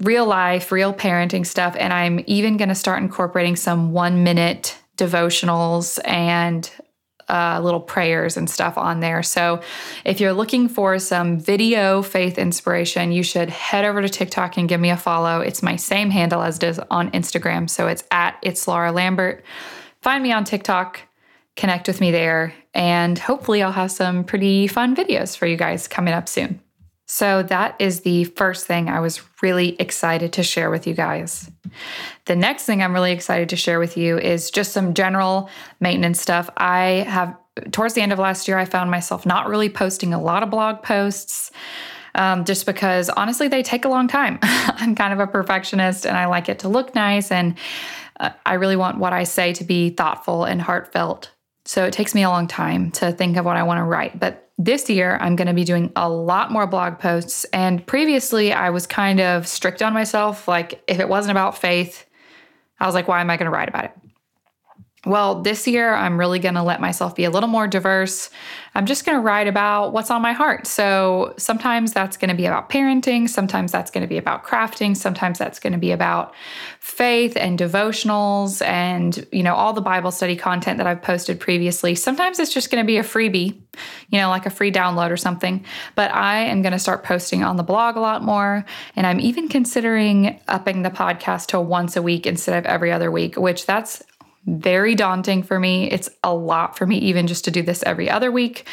real 0.00 0.26
life, 0.26 0.72
real 0.72 0.92
parenting 0.92 1.46
stuff. 1.46 1.76
And 1.78 1.92
I'm 1.92 2.24
even 2.26 2.56
going 2.56 2.68
to 2.68 2.74
start 2.74 3.02
incorporating 3.02 3.56
some 3.56 3.92
one 3.92 4.24
minute 4.24 4.78
devotionals 4.96 5.98
and 6.04 6.70
uh, 7.28 7.60
little 7.62 7.80
prayers 7.80 8.36
and 8.36 8.48
stuff 8.48 8.76
on 8.76 9.00
there. 9.00 9.22
So 9.22 9.60
if 10.04 10.20
you're 10.20 10.32
looking 10.32 10.68
for 10.68 10.98
some 10.98 11.38
video 11.38 12.02
faith 12.02 12.38
inspiration, 12.38 13.12
you 13.12 13.22
should 13.22 13.48
head 13.48 13.84
over 13.84 14.02
to 14.02 14.08
TikTok 14.08 14.56
and 14.56 14.68
give 14.68 14.80
me 14.80 14.90
a 14.90 14.96
follow. 14.96 15.40
It's 15.40 15.62
my 15.62 15.76
same 15.76 16.10
handle 16.10 16.42
as 16.42 16.58
it 16.58 16.64
is 16.64 16.80
on 16.90 17.10
Instagram. 17.12 17.70
So 17.70 17.88
it's 17.88 18.04
at 18.10 18.38
It's 18.42 18.66
Laura 18.68 18.92
Lambert. 18.92 19.44
Find 20.02 20.22
me 20.22 20.32
on 20.32 20.44
TikTok, 20.44 21.00
connect 21.56 21.86
with 21.86 22.00
me 22.00 22.10
there, 22.10 22.54
and 22.74 23.18
hopefully 23.18 23.62
I'll 23.62 23.72
have 23.72 23.92
some 23.92 24.24
pretty 24.24 24.66
fun 24.66 24.96
videos 24.96 25.36
for 25.36 25.46
you 25.46 25.56
guys 25.56 25.86
coming 25.86 26.14
up 26.14 26.28
soon. 26.28 26.61
So, 27.14 27.42
that 27.42 27.76
is 27.78 28.00
the 28.00 28.24
first 28.24 28.66
thing 28.66 28.88
I 28.88 29.00
was 29.00 29.20
really 29.42 29.76
excited 29.78 30.32
to 30.32 30.42
share 30.42 30.70
with 30.70 30.86
you 30.86 30.94
guys. 30.94 31.50
The 32.24 32.34
next 32.34 32.64
thing 32.64 32.82
I'm 32.82 32.94
really 32.94 33.12
excited 33.12 33.50
to 33.50 33.56
share 33.56 33.78
with 33.78 33.98
you 33.98 34.16
is 34.16 34.50
just 34.50 34.72
some 34.72 34.94
general 34.94 35.50
maintenance 35.78 36.22
stuff. 36.22 36.48
I 36.56 37.04
have 37.06 37.36
towards 37.70 37.92
the 37.92 38.00
end 38.00 38.14
of 38.14 38.18
last 38.18 38.48
year, 38.48 38.56
I 38.56 38.64
found 38.64 38.90
myself 38.90 39.26
not 39.26 39.46
really 39.46 39.68
posting 39.68 40.14
a 40.14 40.18
lot 40.18 40.42
of 40.42 40.48
blog 40.48 40.82
posts. 40.82 41.50
Um, 42.14 42.46
just 42.46 42.64
because 42.64 43.10
honestly, 43.10 43.46
they 43.46 43.62
take 43.62 43.84
a 43.84 43.90
long 43.90 44.08
time. 44.08 44.38
I'm 44.42 44.94
kind 44.94 45.12
of 45.12 45.20
a 45.20 45.26
perfectionist 45.26 46.06
and 46.06 46.16
I 46.16 46.24
like 46.24 46.48
it 46.48 46.60
to 46.60 46.70
look 46.70 46.94
nice. 46.94 47.30
And 47.30 47.58
uh, 48.20 48.30
I 48.46 48.54
really 48.54 48.76
want 48.76 48.96
what 48.96 49.12
I 49.12 49.24
say 49.24 49.52
to 49.52 49.64
be 49.64 49.90
thoughtful 49.90 50.44
and 50.44 50.62
heartfelt. 50.62 51.30
So 51.66 51.84
it 51.84 51.92
takes 51.92 52.14
me 52.14 52.22
a 52.22 52.30
long 52.30 52.46
time 52.46 52.90
to 52.92 53.12
think 53.12 53.36
of 53.36 53.44
what 53.44 53.58
I 53.58 53.64
want 53.64 53.80
to 53.80 53.84
write. 53.84 54.18
But 54.18 54.48
this 54.64 54.88
year, 54.88 55.18
I'm 55.20 55.36
going 55.36 55.48
to 55.48 55.54
be 55.54 55.64
doing 55.64 55.92
a 55.96 56.08
lot 56.08 56.50
more 56.50 56.66
blog 56.66 56.98
posts. 56.98 57.44
And 57.52 57.84
previously, 57.86 58.52
I 58.52 58.70
was 58.70 58.86
kind 58.86 59.20
of 59.20 59.46
strict 59.46 59.82
on 59.82 59.92
myself. 59.92 60.46
Like, 60.46 60.82
if 60.86 61.00
it 61.00 61.08
wasn't 61.08 61.32
about 61.32 61.58
faith, 61.58 62.06
I 62.78 62.86
was 62.86 62.94
like, 62.94 63.08
why 63.08 63.20
am 63.20 63.30
I 63.30 63.36
going 63.36 63.50
to 63.50 63.50
write 63.50 63.68
about 63.68 63.84
it? 63.84 63.92
Well, 65.04 65.42
this 65.42 65.66
year 65.66 65.92
I'm 65.92 66.18
really 66.18 66.38
going 66.38 66.54
to 66.54 66.62
let 66.62 66.80
myself 66.80 67.16
be 67.16 67.24
a 67.24 67.30
little 67.30 67.48
more 67.48 67.66
diverse. 67.66 68.30
I'm 68.74 68.86
just 68.86 69.04
going 69.04 69.18
to 69.18 69.20
write 69.20 69.48
about 69.48 69.92
what's 69.92 70.12
on 70.12 70.22
my 70.22 70.32
heart. 70.32 70.66
So 70.66 71.34
sometimes 71.38 71.92
that's 71.92 72.16
going 72.16 72.28
to 72.28 72.36
be 72.36 72.46
about 72.46 72.70
parenting, 72.70 73.28
sometimes 73.28 73.72
that's 73.72 73.90
going 73.90 74.02
to 74.02 74.08
be 74.08 74.16
about 74.16 74.44
crafting, 74.44 74.96
sometimes 74.96 75.38
that's 75.38 75.58
going 75.58 75.72
to 75.72 75.78
be 75.78 75.90
about 75.90 76.34
faith 76.78 77.36
and 77.36 77.58
devotionals 77.58 78.64
and, 78.64 79.26
you 79.32 79.42
know, 79.42 79.54
all 79.54 79.72
the 79.72 79.80
Bible 79.80 80.12
study 80.12 80.36
content 80.36 80.78
that 80.78 80.86
I've 80.86 81.02
posted 81.02 81.40
previously. 81.40 81.96
Sometimes 81.96 82.38
it's 82.38 82.54
just 82.54 82.70
going 82.70 82.82
to 82.82 82.86
be 82.86 82.98
a 82.98 83.02
freebie, 83.02 83.60
you 84.08 84.20
know, 84.20 84.28
like 84.28 84.46
a 84.46 84.50
free 84.50 84.70
download 84.70 85.10
or 85.10 85.16
something. 85.16 85.64
But 85.96 86.12
I 86.12 86.42
am 86.44 86.62
going 86.62 86.72
to 86.72 86.78
start 86.78 87.02
posting 87.02 87.42
on 87.42 87.56
the 87.56 87.62
blog 87.64 87.96
a 87.96 88.00
lot 88.00 88.22
more, 88.22 88.64
and 88.94 89.06
I'm 89.06 89.20
even 89.20 89.48
considering 89.48 90.40
upping 90.46 90.82
the 90.82 90.90
podcast 90.90 91.48
to 91.48 91.60
once 91.60 91.96
a 91.96 92.02
week 92.02 92.26
instead 92.26 92.56
of 92.56 92.66
every 92.66 92.92
other 92.92 93.10
week, 93.10 93.36
which 93.36 93.66
that's 93.66 94.02
very 94.46 94.94
daunting 94.94 95.42
for 95.42 95.58
me. 95.58 95.90
It's 95.90 96.10
a 96.22 96.34
lot 96.34 96.76
for 96.76 96.86
me, 96.86 96.98
even 96.98 97.26
just 97.26 97.44
to 97.44 97.50
do 97.50 97.62
this 97.62 97.82
every 97.84 98.10
other 98.10 98.30
week. 98.30 98.66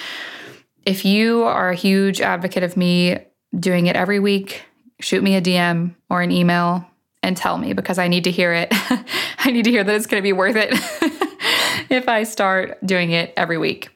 If 0.85 1.05
you 1.05 1.43
are 1.43 1.69
a 1.69 1.75
huge 1.75 2.21
advocate 2.21 2.63
of 2.63 2.77
me 2.77 3.19
doing 3.57 3.87
it 3.87 3.95
every 3.95 4.19
week, 4.19 4.63
shoot 4.99 5.23
me 5.23 5.35
a 5.35 5.41
DM 5.41 5.95
or 6.09 6.21
an 6.21 6.31
email 6.31 6.85
and 7.21 7.35
tell 7.35 7.57
me 7.57 7.73
because 7.73 7.97
I 7.97 8.07
need 8.07 8.23
to 8.23 8.31
hear 8.31 8.53
it. 8.53 8.69
I 9.39 9.51
need 9.51 9.65
to 9.65 9.71
hear 9.71 9.83
that 9.83 9.95
it's 9.95 10.07
going 10.07 10.21
to 10.21 10.23
be 10.23 10.33
worth 10.33 10.55
it 10.55 10.69
if 11.89 12.07
I 12.07 12.23
start 12.23 12.77
doing 12.85 13.11
it 13.11 13.33
every 13.35 13.57
week. 13.57 13.89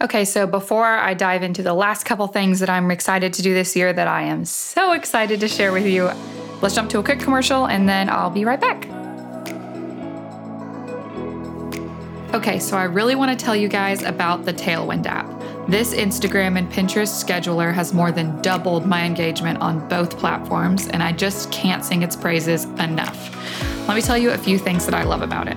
Okay, 0.00 0.24
so 0.24 0.46
before 0.46 0.86
I 0.86 1.14
dive 1.14 1.42
into 1.42 1.62
the 1.62 1.74
last 1.74 2.04
couple 2.04 2.26
things 2.28 2.60
that 2.60 2.70
I'm 2.70 2.90
excited 2.90 3.32
to 3.34 3.42
do 3.42 3.52
this 3.52 3.74
year 3.74 3.92
that 3.92 4.06
I 4.06 4.22
am 4.22 4.44
so 4.44 4.92
excited 4.92 5.40
to 5.40 5.48
share 5.48 5.72
with 5.72 5.86
you, 5.86 6.10
let's 6.62 6.74
jump 6.74 6.88
to 6.90 7.00
a 7.00 7.02
quick 7.02 7.18
commercial 7.18 7.66
and 7.66 7.88
then 7.88 8.08
I'll 8.08 8.30
be 8.30 8.44
right 8.44 8.60
back. 8.60 8.97
Okay, 12.34 12.58
so 12.58 12.76
I 12.76 12.84
really 12.84 13.14
want 13.14 13.36
to 13.36 13.42
tell 13.42 13.56
you 13.56 13.68
guys 13.68 14.02
about 14.02 14.44
the 14.44 14.52
Tailwind 14.52 15.06
app. 15.06 15.26
This 15.66 15.94
Instagram 15.94 16.58
and 16.58 16.70
Pinterest 16.70 17.24
scheduler 17.24 17.72
has 17.72 17.94
more 17.94 18.12
than 18.12 18.42
doubled 18.42 18.84
my 18.84 19.06
engagement 19.06 19.62
on 19.62 19.88
both 19.88 20.18
platforms, 20.18 20.88
and 20.88 21.02
I 21.02 21.12
just 21.12 21.50
can't 21.50 21.82
sing 21.82 22.02
its 22.02 22.14
praises 22.14 22.64
enough. 22.64 23.34
Let 23.88 23.94
me 23.94 24.02
tell 24.02 24.18
you 24.18 24.32
a 24.32 24.36
few 24.36 24.58
things 24.58 24.84
that 24.84 24.94
I 24.94 25.04
love 25.04 25.22
about 25.22 25.48
it. 25.48 25.56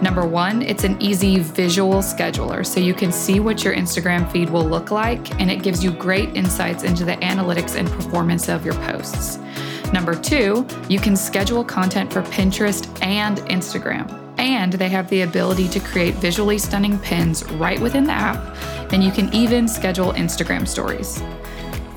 Number 0.00 0.24
one, 0.24 0.62
it's 0.62 0.84
an 0.84 0.96
easy 1.02 1.40
visual 1.40 1.96
scheduler, 1.96 2.64
so 2.64 2.78
you 2.78 2.94
can 2.94 3.10
see 3.10 3.40
what 3.40 3.64
your 3.64 3.74
Instagram 3.74 4.30
feed 4.30 4.48
will 4.48 4.64
look 4.64 4.92
like, 4.92 5.40
and 5.40 5.50
it 5.50 5.64
gives 5.64 5.82
you 5.82 5.90
great 5.90 6.36
insights 6.36 6.84
into 6.84 7.04
the 7.04 7.16
analytics 7.16 7.74
and 7.74 7.88
performance 7.88 8.48
of 8.48 8.64
your 8.64 8.74
posts. 8.74 9.38
Number 9.92 10.14
two, 10.14 10.64
you 10.88 11.00
can 11.00 11.16
schedule 11.16 11.64
content 11.64 12.12
for 12.12 12.22
Pinterest 12.22 12.86
and 13.02 13.38
Instagram 13.48 14.25
and 14.38 14.72
they 14.72 14.88
have 14.88 15.08
the 15.08 15.22
ability 15.22 15.68
to 15.68 15.80
create 15.80 16.14
visually 16.14 16.58
stunning 16.58 16.98
pins 16.98 17.44
right 17.52 17.80
within 17.80 18.04
the 18.04 18.12
app, 18.12 18.56
and 18.92 19.02
you 19.02 19.10
can 19.10 19.32
even 19.34 19.66
schedule 19.68 20.12
Instagram 20.12 20.66
stories. 20.66 21.22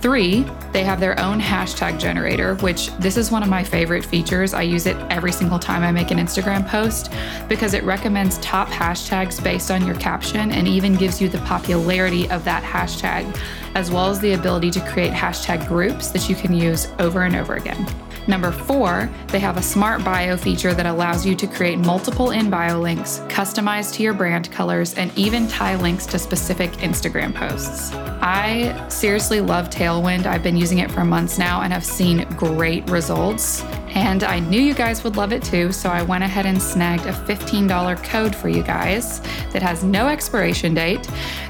Three, 0.02 0.46
they 0.72 0.86
have 0.86 1.02
their 1.02 1.20
own 1.20 1.42
hashtag 1.42 2.00
generator, 2.00 2.56
which 2.56 2.90
this 3.00 3.18
is 3.18 3.32
one 3.32 3.44
of 3.44 3.50
my 3.50 3.66
favorite 3.66 4.06
features. 4.06 4.54
I 4.54 4.62
use 4.62 4.86
it 4.86 4.96
every 5.10 5.34
single 5.34 5.60
time 5.60 5.84
I 5.84 5.92
make 5.92 6.12
an 6.12 6.20
Instagram 6.20 6.66
post 6.66 7.12
because 7.50 7.74
it 7.74 7.84
recommends 7.84 8.38
top 8.38 8.70
hashtags 8.70 9.44
based 9.44 9.72
on 9.72 9.86
your 9.86 9.96
caption 9.96 10.52
and 10.52 10.70
even 10.70 10.96
gives 10.96 11.20
you 11.20 11.28
the 11.28 11.40
popularity 11.40 12.30
of 12.30 12.46
that 12.46 12.64
hashtag, 12.64 13.38
as 13.76 13.92
well 13.92 14.10
as 14.10 14.22
the 14.22 14.34
ability 14.34 14.72
to 14.72 14.80
create 14.88 15.12
hashtag 15.12 15.68
groups 15.68 16.12
that 16.12 16.30
you 16.30 16.36
can 16.36 16.54
use 16.54 16.88
over 17.00 17.24
and 17.24 17.36
over 17.36 17.56
again. 17.56 17.86
Number 18.30 18.52
four, 18.52 19.10
they 19.30 19.40
have 19.40 19.58
a 19.58 19.62
smart 19.62 20.06
bio 20.06 20.38
feature 20.38 20.76
that 20.76 20.86
allows 20.86 21.26
you 21.26 21.36
to 21.36 21.48
create 21.48 21.80
multiple 21.80 22.30
in 22.30 22.52
bio 22.52 22.80
links, 22.80 23.22
customized 23.22 23.96
to 23.96 24.04
your 24.04 24.14
brand 24.14 24.52
colors, 24.52 24.94
and 24.94 25.12
even 25.18 25.48
tie 25.48 25.76
links 25.76 26.06
to 26.06 26.20
specific 26.20 26.72
Instagram 26.74 27.34
posts. 27.34 27.92
I 28.22 28.88
seriously 28.88 29.42
love 29.42 29.72
Tailwind. 29.72 30.28
I've 30.28 30.44
been 30.44 30.58
using 30.58 30.78
it 30.78 30.92
for 30.92 31.04
months 31.04 31.40
now 31.40 31.62
and 31.64 31.74
have 31.74 31.84
seen 31.84 32.28
great 32.38 32.88
results. 32.92 33.64
And 33.92 34.24
I 34.24 34.40
knew 34.40 34.62
you 34.62 34.74
guys 34.74 35.04
would 35.04 35.18
love 35.18 35.34
it 35.34 35.44
too, 35.44 35.72
so 35.72 35.90
I 35.90 36.02
went 36.02 36.24
ahead 36.24 36.46
and 36.46 36.62
snagged 36.62 37.06
a 37.06 37.12
$15 37.12 38.04
code 38.04 38.36
for 38.36 38.50
you 38.50 38.64
guys 38.64 39.20
that 39.52 39.62
has 39.62 39.84
no 39.84 40.08
expiration 40.08 40.74
date. 40.74 41.08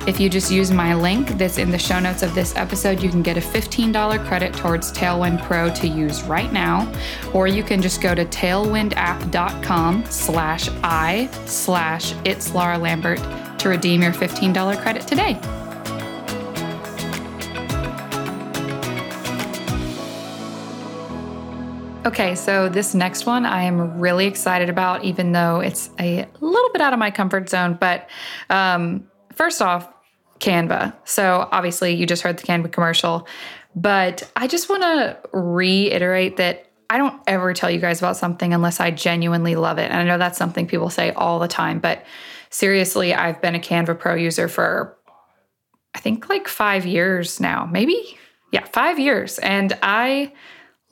If 0.07 0.19
you 0.19 0.29
just 0.29 0.51
use 0.51 0.71
my 0.71 0.95
link 0.95 1.29
that's 1.37 1.57
in 1.57 1.71
the 1.71 1.77
show 1.77 1.99
notes 1.99 2.23
of 2.23 2.33
this 2.33 2.55
episode, 2.55 3.01
you 3.01 3.09
can 3.09 3.21
get 3.21 3.37
a 3.37 3.41
$15 3.41 4.25
credit 4.27 4.53
towards 4.53 4.91
Tailwind 4.91 5.43
Pro 5.45 5.73
to 5.75 5.87
use 5.87 6.23
right 6.23 6.51
now, 6.51 6.91
or 7.33 7.47
you 7.47 7.63
can 7.63 7.81
just 7.81 8.01
go 8.01 8.15
to 8.15 8.25
tailwindapp.com 8.25 10.05
slash 10.05 10.69
I 10.83 11.29
slash 11.45 12.13
it's 12.25 12.53
Laura 12.53 12.77
Lambert 12.77 13.19
to 13.59 13.69
redeem 13.69 14.01
your 14.01 14.13
$15 14.13 14.81
credit 14.81 15.05
today. 15.05 15.39
Okay, 22.05 22.33
so 22.33 22.69
this 22.69 22.95
next 22.95 23.25
one 23.25 23.45
I 23.45 23.63
am 23.63 23.99
really 23.99 24.25
excited 24.25 24.69
about, 24.69 25.03
even 25.03 25.33
though 25.33 25.59
it's 25.59 25.89
a 25.99 26.25
little 26.39 26.69
bit 26.71 26.81
out 26.81 26.93
of 26.93 26.99
my 26.99 27.11
comfort 27.11 27.49
zone. 27.49 27.77
But 27.79 28.09
um, 28.49 29.09
first 29.33 29.61
off, 29.61 29.91
Canva. 30.39 30.95
So 31.03 31.49
obviously, 31.51 31.93
you 31.93 32.05
just 32.05 32.21
heard 32.21 32.37
the 32.37 32.43
Canva 32.43 32.71
commercial, 32.71 33.27
but 33.75 34.31
I 34.37 34.47
just 34.47 34.69
want 34.69 34.83
to 34.83 35.19
reiterate 35.33 36.37
that 36.37 36.71
I 36.89 36.97
don't 36.97 37.21
ever 37.27 37.53
tell 37.53 37.69
you 37.69 37.79
guys 37.79 37.99
about 37.99 38.15
something 38.15 38.53
unless 38.53 38.79
I 38.79 38.91
genuinely 38.91 39.55
love 39.55 39.77
it. 39.77 39.91
And 39.91 39.99
I 39.99 40.03
know 40.05 40.17
that's 40.17 40.37
something 40.37 40.67
people 40.67 40.89
say 40.89 41.11
all 41.11 41.37
the 41.39 41.49
time, 41.49 41.79
but 41.79 42.05
seriously, 42.49 43.13
I've 43.13 43.41
been 43.41 43.55
a 43.55 43.59
Canva 43.59 43.99
Pro 43.99 44.15
user 44.15 44.47
for 44.47 44.97
I 45.93 45.99
think 45.99 46.29
like 46.29 46.47
five 46.47 46.85
years 46.85 47.41
now, 47.41 47.67
maybe. 47.69 48.17
Yeah, 48.53 48.63
five 48.63 48.99
years. 48.99 49.37
And 49.39 49.77
I 49.83 50.31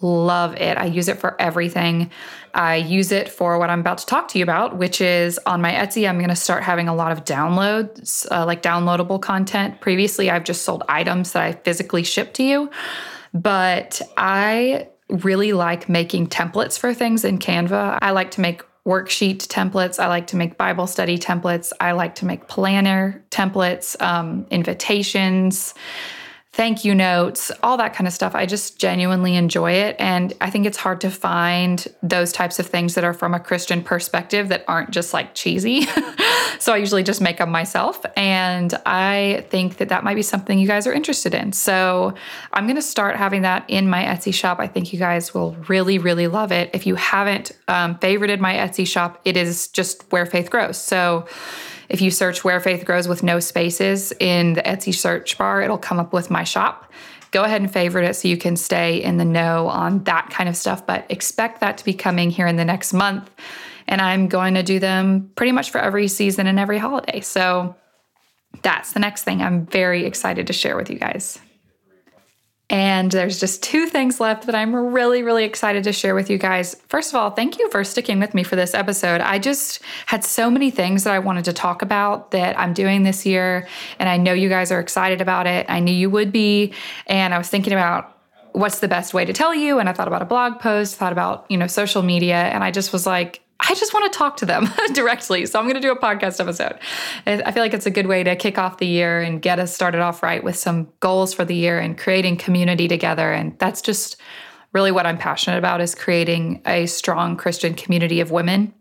love 0.01 0.55
it. 0.55 0.77
I 0.77 0.85
use 0.85 1.07
it 1.07 1.19
for 1.19 1.39
everything. 1.41 2.11
I 2.53 2.75
use 2.75 3.11
it 3.11 3.29
for 3.29 3.57
what 3.57 3.69
I'm 3.69 3.79
about 3.79 3.97
to 3.99 4.05
talk 4.05 4.27
to 4.29 4.37
you 4.37 4.43
about, 4.43 4.77
which 4.77 5.01
is 5.01 5.39
on 5.45 5.61
my 5.61 5.71
Etsy, 5.71 6.07
I'm 6.07 6.17
going 6.17 6.29
to 6.29 6.35
start 6.35 6.63
having 6.63 6.87
a 6.87 6.95
lot 6.95 7.11
of 7.11 7.23
downloads, 7.23 8.27
uh, 8.31 8.45
like 8.45 8.61
downloadable 8.61 9.21
content. 9.21 9.81
Previously, 9.81 10.29
I've 10.29 10.43
just 10.43 10.63
sold 10.63 10.83
items 10.87 11.31
that 11.31 11.43
I 11.43 11.51
physically 11.53 12.03
ship 12.03 12.33
to 12.35 12.43
you, 12.43 12.69
but 13.33 14.01
I 14.17 14.87
really 15.09 15.53
like 15.53 15.89
making 15.89 16.27
templates 16.27 16.77
for 16.77 16.93
things 16.93 17.25
in 17.25 17.39
Canva. 17.39 17.99
I 18.01 18.11
like 18.11 18.31
to 18.31 18.41
make 18.41 18.61
worksheet 18.85 19.47
templates. 19.47 19.99
I 19.99 20.07
like 20.07 20.27
to 20.27 20.35
make 20.37 20.57
Bible 20.57 20.87
study 20.87 21.17
templates. 21.17 21.73
I 21.79 21.91
like 21.91 22.15
to 22.15 22.25
make 22.25 22.47
planner 22.47 23.23
templates, 23.31 24.01
um, 24.01 24.45
invitations 24.49 25.73
thank 26.57 26.83
you 26.83 26.95
notes, 26.95 27.51
all 27.61 27.77
that 27.77 27.93
kind 27.93 28.07
of 28.07 28.13
stuff. 28.13 28.33
I 28.33 28.47
just 28.47 28.79
genuinely 28.79 29.35
enjoy 29.35 29.73
it. 29.73 29.95
And 29.99 30.33
I 30.41 30.49
think 30.49 30.65
it's 30.65 30.77
hard 30.77 30.99
to 31.01 31.11
find 31.11 31.87
those 32.01 32.31
types 32.31 32.57
of 32.57 32.65
things 32.65 32.95
that 32.95 33.03
are 33.03 33.13
from 33.13 33.35
a 33.35 33.39
Christian 33.39 33.83
perspective 33.83 34.49
that 34.49 34.65
aren't 34.67 34.89
just 34.89 35.13
like 35.13 35.35
cheesy. 35.35 35.81
so 36.59 36.73
I 36.73 36.77
usually 36.77 37.03
just 37.03 37.21
make 37.21 37.37
them 37.37 37.51
myself. 37.51 38.03
And 38.15 38.73
I 38.87 39.45
think 39.49 39.77
that 39.77 39.89
that 39.89 40.03
might 40.03 40.15
be 40.15 40.23
something 40.23 40.57
you 40.57 40.65
guys 40.65 40.87
are 40.87 40.93
interested 40.93 41.35
in. 41.35 41.53
So 41.53 42.15
I'm 42.51 42.65
going 42.65 42.75
to 42.75 42.81
start 42.81 43.17
having 43.17 43.43
that 43.43 43.63
in 43.67 43.87
my 43.87 44.03
Etsy 44.03 44.33
shop. 44.33 44.59
I 44.59 44.65
think 44.65 44.91
you 44.91 44.97
guys 44.97 45.35
will 45.35 45.55
really, 45.67 45.99
really 45.99 46.25
love 46.25 46.51
it. 46.51 46.71
If 46.73 46.87
you 46.87 46.95
haven't 46.95 47.51
um, 47.67 47.99
favorited 47.99 48.39
my 48.39 48.55
Etsy 48.55 48.87
shop, 48.87 49.21
it 49.25 49.37
is 49.37 49.67
just 49.67 50.11
where 50.11 50.25
faith 50.25 50.49
grows. 50.49 50.79
So 50.79 51.27
if 51.89 52.01
you 52.01 52.11
search 52.11 52.43
Where 52.43 52.59
Faith 52.59 52.85
Grows 52.85 53.07
with 53.07 53.23
no 53.23 53.39
spaces 53.39 54.13
in 54.19 54.53
the 54.53 54.61
Etsy 54.61 54.93
search 54.93 55.37
bar, 55.37 55.61
it'll 55.61 55.77
come 55.77 55.99
up 55.99 56.13
with 56.13 56.29
my 56.29 56.43
shop. 56.43 56.91
Go 57.31 57.43
ahead 57.43 57.61
and 57.61 57.71
favorite 57.71 58.05
it 58.05 58.13
so 58.15 58.27
you 58.27 58.37
can 58.37 58.55
stay 58.55 59.01
in 59.01 59.17
the 59.17 59.25
know 59.25 59.67
on 59.67 60.03
that 60.05 60.29
kind 60.29 60.49
of 60.49 60.55
stuff. 60.55 60.85
But 60.85 61.05
expect 61.09 61.61
that 61.61 61.77
to 61.77 61.85
be 61.85 61.93
coming 61.93 62.29
here 62.29 62.47
in 62.47 62.55
the 62.55 62.65
next 62.65 62.93
month. 62.93 63.29
And 63.87 64.01
I'm 64.01 64.27
going 64.27 64.55
to 64.55 64.63
do 64.63 64.79
them 64.79 65.31
pretty 65.35 65.51
much 65.51 65.71
for 65.71 65.79
every 65.79 66.07
season 66.07 66.47
and 66.47 66.59
every 66.59 66.77
holiday. 66.77 67.21
So 67.21 67.75
that's 68.63 68.93
the 68.93 68.99
next 68.99 69.23
thing 69.23 69.41
I'm 69.41 69.65
very 69.65 70.05
excited 70.05 70.47
to 70.47 70.53
share 70.53 70.75
with 70.75 70.89
you 70.89 70.97
guys. 70.97 71.39
And 72.69 73.09
there's 73.11 73.39
just 73.39 73.63
two 73.63 73.85
things 73.85 74.19
left 74.19 74.45
that 74.45 74.55
I'm 74.55 74.75
really, 74.75 75.23
really 75.23 75.45
excited 75.45 75.85
to 75.85 75.93
share 75.93 76.13
with 76.13 76.29
you 76.29 76.37
guys. 76.37 76.75
First 76.89 77.13
of 77.13 77.15
all, 77.15 77.31
thank 77.31 77.57
you 77.57 77.69
for 77.71 77.83
sticking 77.85 78.19
with 78.19 78.33
me 78.33 78.43
for 78.43 78.57
this 78.57 78.73
episode. 78.73 79.21
I 79.21 79.39
just 79.39 79.81
had 80.05 80.25
so 80.25 80.49
many 80.49 80.69
things 80.69 81.05
that 81.05 81.13
I 81.13 81.19
wanted 81.19 81.45
to 81.45 81.53
talk 81.53 81.81
about 81.81 82.31
that 82.31 82.59
I'm 82.59 82.73
doing 82.73 83.03
this 83.03 83.25
year. 83.25 83.67
And 83.99 84.09
I 84.09 84.17
know 84.17 84.33
you 84.33 84.49
guys 84.49 84.69
are 84.73 84.81
excited 84.81 85.21
about 85.21 85.47
it. 85.47 85.65
I 85.69 85.79
knew 85.79 85.93
you 85.93 86.09
would 86.09 86.33
be. 86.33 86.73
And 87.05 87.33
I 87.33 87.37
was 87.37 87.47
thinking 87.47 87.71
about 87.71 88.17
what's 88.51 88.79
the 88.79 88.89
best 88.89 89.13
way 89.13 89.23
to 89.23 89.31
tell 89.31 89.55
you. 89.55 89.79
And 89.79 89.87
I 89.87 89.93
thought 89.93 90.09
about 90.09 90.21
a 90.21 90.25
blog 90.25 90.59
post, 90.59 90.95
thought 90.95 91.13
about, 91.13 91.45
you 91.47 91.57
know, 91.57 91.67
social 91.67 92.01
media. 92.01 92.35
And 92.35 92.65
I 92.65 92.71
just 92.71 92.91
was 92.91 93.05
like, 93.05 93.41
I 93.59 93.73
just 93.73 93.93
want 93.93 94.11
to 94.11 94.17
talk 94.17 94.37
to 94.37 94.45
them 94.45 94.67
directly. 94.93 95.45
So 95.45 95.59
I'm 95.59 95.65
going 95.65 95.75
to 95.75 95.81
do 95.81 95.91
a 95.91 95.99
podcast 95.99 96.39
episode. 96.39 96.77
I 97.25 97.51
feel 97.51 97.63
like 97.63 97.73
it's 97.73 97.85
a 97.85 97.91
good 97.91 98.07
way 98.07 98.23
to 98.23 98.35
kick 98.35 98.57
off 98.57 98.77
the 98.77 98.87
year 98.87 99.19
and 99.19 99.41
get 99.41 99.59
us 99.59 99.73
started 99.73 100.01
off 100.01 100.21
right 100.21 100.43
with 100.43 100.55
some 100.55 100.89
goals 100.99 101.33
for 101.33 101.43
the 101.43 101.55
year 101.55 101.79
and 101.79 101.97
creating 101.97 102.37
community 102.37 102.87
together. 102.87 103.31
And 103.31 103.57
that's 103.59 103.81
just 103.81 104.17
really 104.73 104.91
what 104.91 105.05
I'm 105.05 105.17
passionate 105.17 105.57
about 105.57 105.81
is 105.81 105.95
creating 105.95 106.61
a 106.65 106.85
strong 106.85 107.35
Christian 107.35 107.73
community 107.73 108.19
of 108.19 108.31
women. 108.31 108.73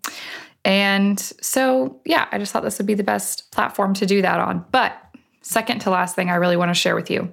And 0.64 1.18
so, 1.40 2.00
yeah, 2.04 2.26
I 2.32 2.38
just 2.38 2.52
thought 2.52 2.64
this 2.64 2.78
would 2.78 2.86
be 2.86 2.94
the 2.94 3.04
best 3.04 3.50
platform 3.52 3.94
to 3.94 4.06
do 4.06 4.20
that 4.22 4.40
on. 4.40 4.64
But 4.72 5.00
second 5.42 5.80
to 5.82 5.90
last 5.90 6.16
thing 6.16 6.28
I 6.28 6.34
really 6.34 6.56
want 6.56 6.70
to 6.70 6.74
share 6.74 6.96
with 6.96 7.10
you 7.10 7.32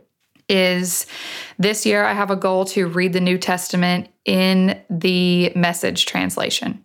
is 0.50 1.08
this 1.58 1.86
year 1.86 2.04
I 2.04 2.14
have 2.14 2.30
a 2.30 2.36
goal 2.36 2.66
to 2.66 2.88
read 2.88 3.14
the 3.14 3.22
New 3.22 3.38
Testament 3.38 4.10
in 4.26 4.80
the 4.90 5.52
message 5.56 6.06
translation. 6.06 6.83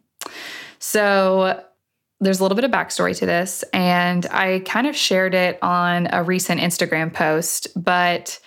So 0.79 1.63
there's 2.21 2.41
a 2.41 2.43
little 2.43 2.57
bit 2.57 2.65
of 2.65 2.71
backstory 2.71 3.17
to 3.19 3.27
this, 3.27 3.65
and 3.73 4.27
I 4.27 4.61
kind 4.61 4.87
of 4.87 4.97
shared 4.97 5.35
it 5.35 5.59
on 5.63 6.09
a 6.13 6.23
recent 6.23 6.61
Instagram 6.61 7.13
post, 7.13 7.69
but 7.77 8.41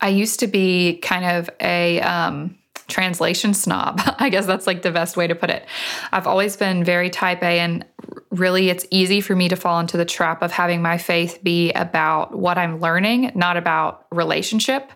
I 0.00 0.08
used 0.08 0.40
to 0.40 0.46
be 0.46 0.98
kind 0.98 1.24
of 1.24 1.50
a 1.60 2.00
um, 2.00 2.58
translation 2.88 3.54
snob. 3.54 4.00
I 4.18 4.28
guess 4.28 4.46
that's 4.46 4.66
like 4.66 4.82
the 4.82 4.90
best 4.90 5.16
way 5.16 5.26
to 5.26 5.34
put 5.34 5.50
it. 5.50 5.66
I've 6.12 6.26
always 6.26 6.56
been 6.56 6.84
very 6.84 7.10
type 7.10 7.42
A, 7.42 7.58
and 7.58 7.84
really 8.30 8.70
it's 8.70 8.86
easy 8.90 9.20
for 9.20 9.34
me 9.34 9.48
to 9.48 9.56
fall 9.56 9.80
into 9.80 9.96
the 9.96 10.04
trap 10.04 10.42
of 10.42 10.52
having 10.52 10.82
my 10.82 10.98
faith 10.98 11.40
be 11.42 11.72
about 11.72 12.36
what 12.36 12.58
I'm 12.58 12.80
learning, 12.80 13.32
not 13.34 13.56
about 13.56 14.06
relationship. 14.10 14.90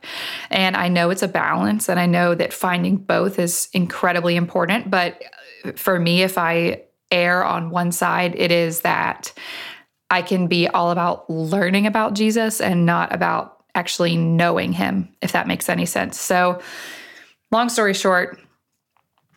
And 0.51 0.77
I 0.77 0.89
know 0.89 1.11
it's 1.11 1.23
a 1.23 1.29
balance, 1.29 1.89
and 1.89 1.99
I 1.99 2.07
know 2.07 2.35
that 2.35 2.53
finding 2.53 2.97
both 2.97 3.39
is 3.39 3.69
incredibly 3.73 4.37
important. 4.37 4.91
But 4.91 5.23
for 5.73 5.99
me, 5.99 6.23
if 6.23 6.39
I 6.39 6.83
err 7.11 7.45
on 7.45 7.71
one 7.71 7.93
side, 7.93 8.35
it 8.37 8.51
is 8.51 8.81
that 8.81 9.33
I 10.11 10.23
can 10.23 10.47
be 10.47 10.69
all 10.69 10.91
about 10.91 11.29
learning 11.29 11.87
about 11.87 12.15
Jesus 12.15 12.61
and 12.61 12.87
not 12.87 13.13
about 13.13 13.65
actually 13.75 14.17
knowing 14.17 14.73
him, 14.73 15.09
if 15.21 15.33
that 15.33 15.47
makes 15.47 15.69
any 15.69 15.87
sense. 15.87 16.19
So, 16.19 16.61
long 17.51 17.69
story 17.69 17.95
short, 17.95 18.41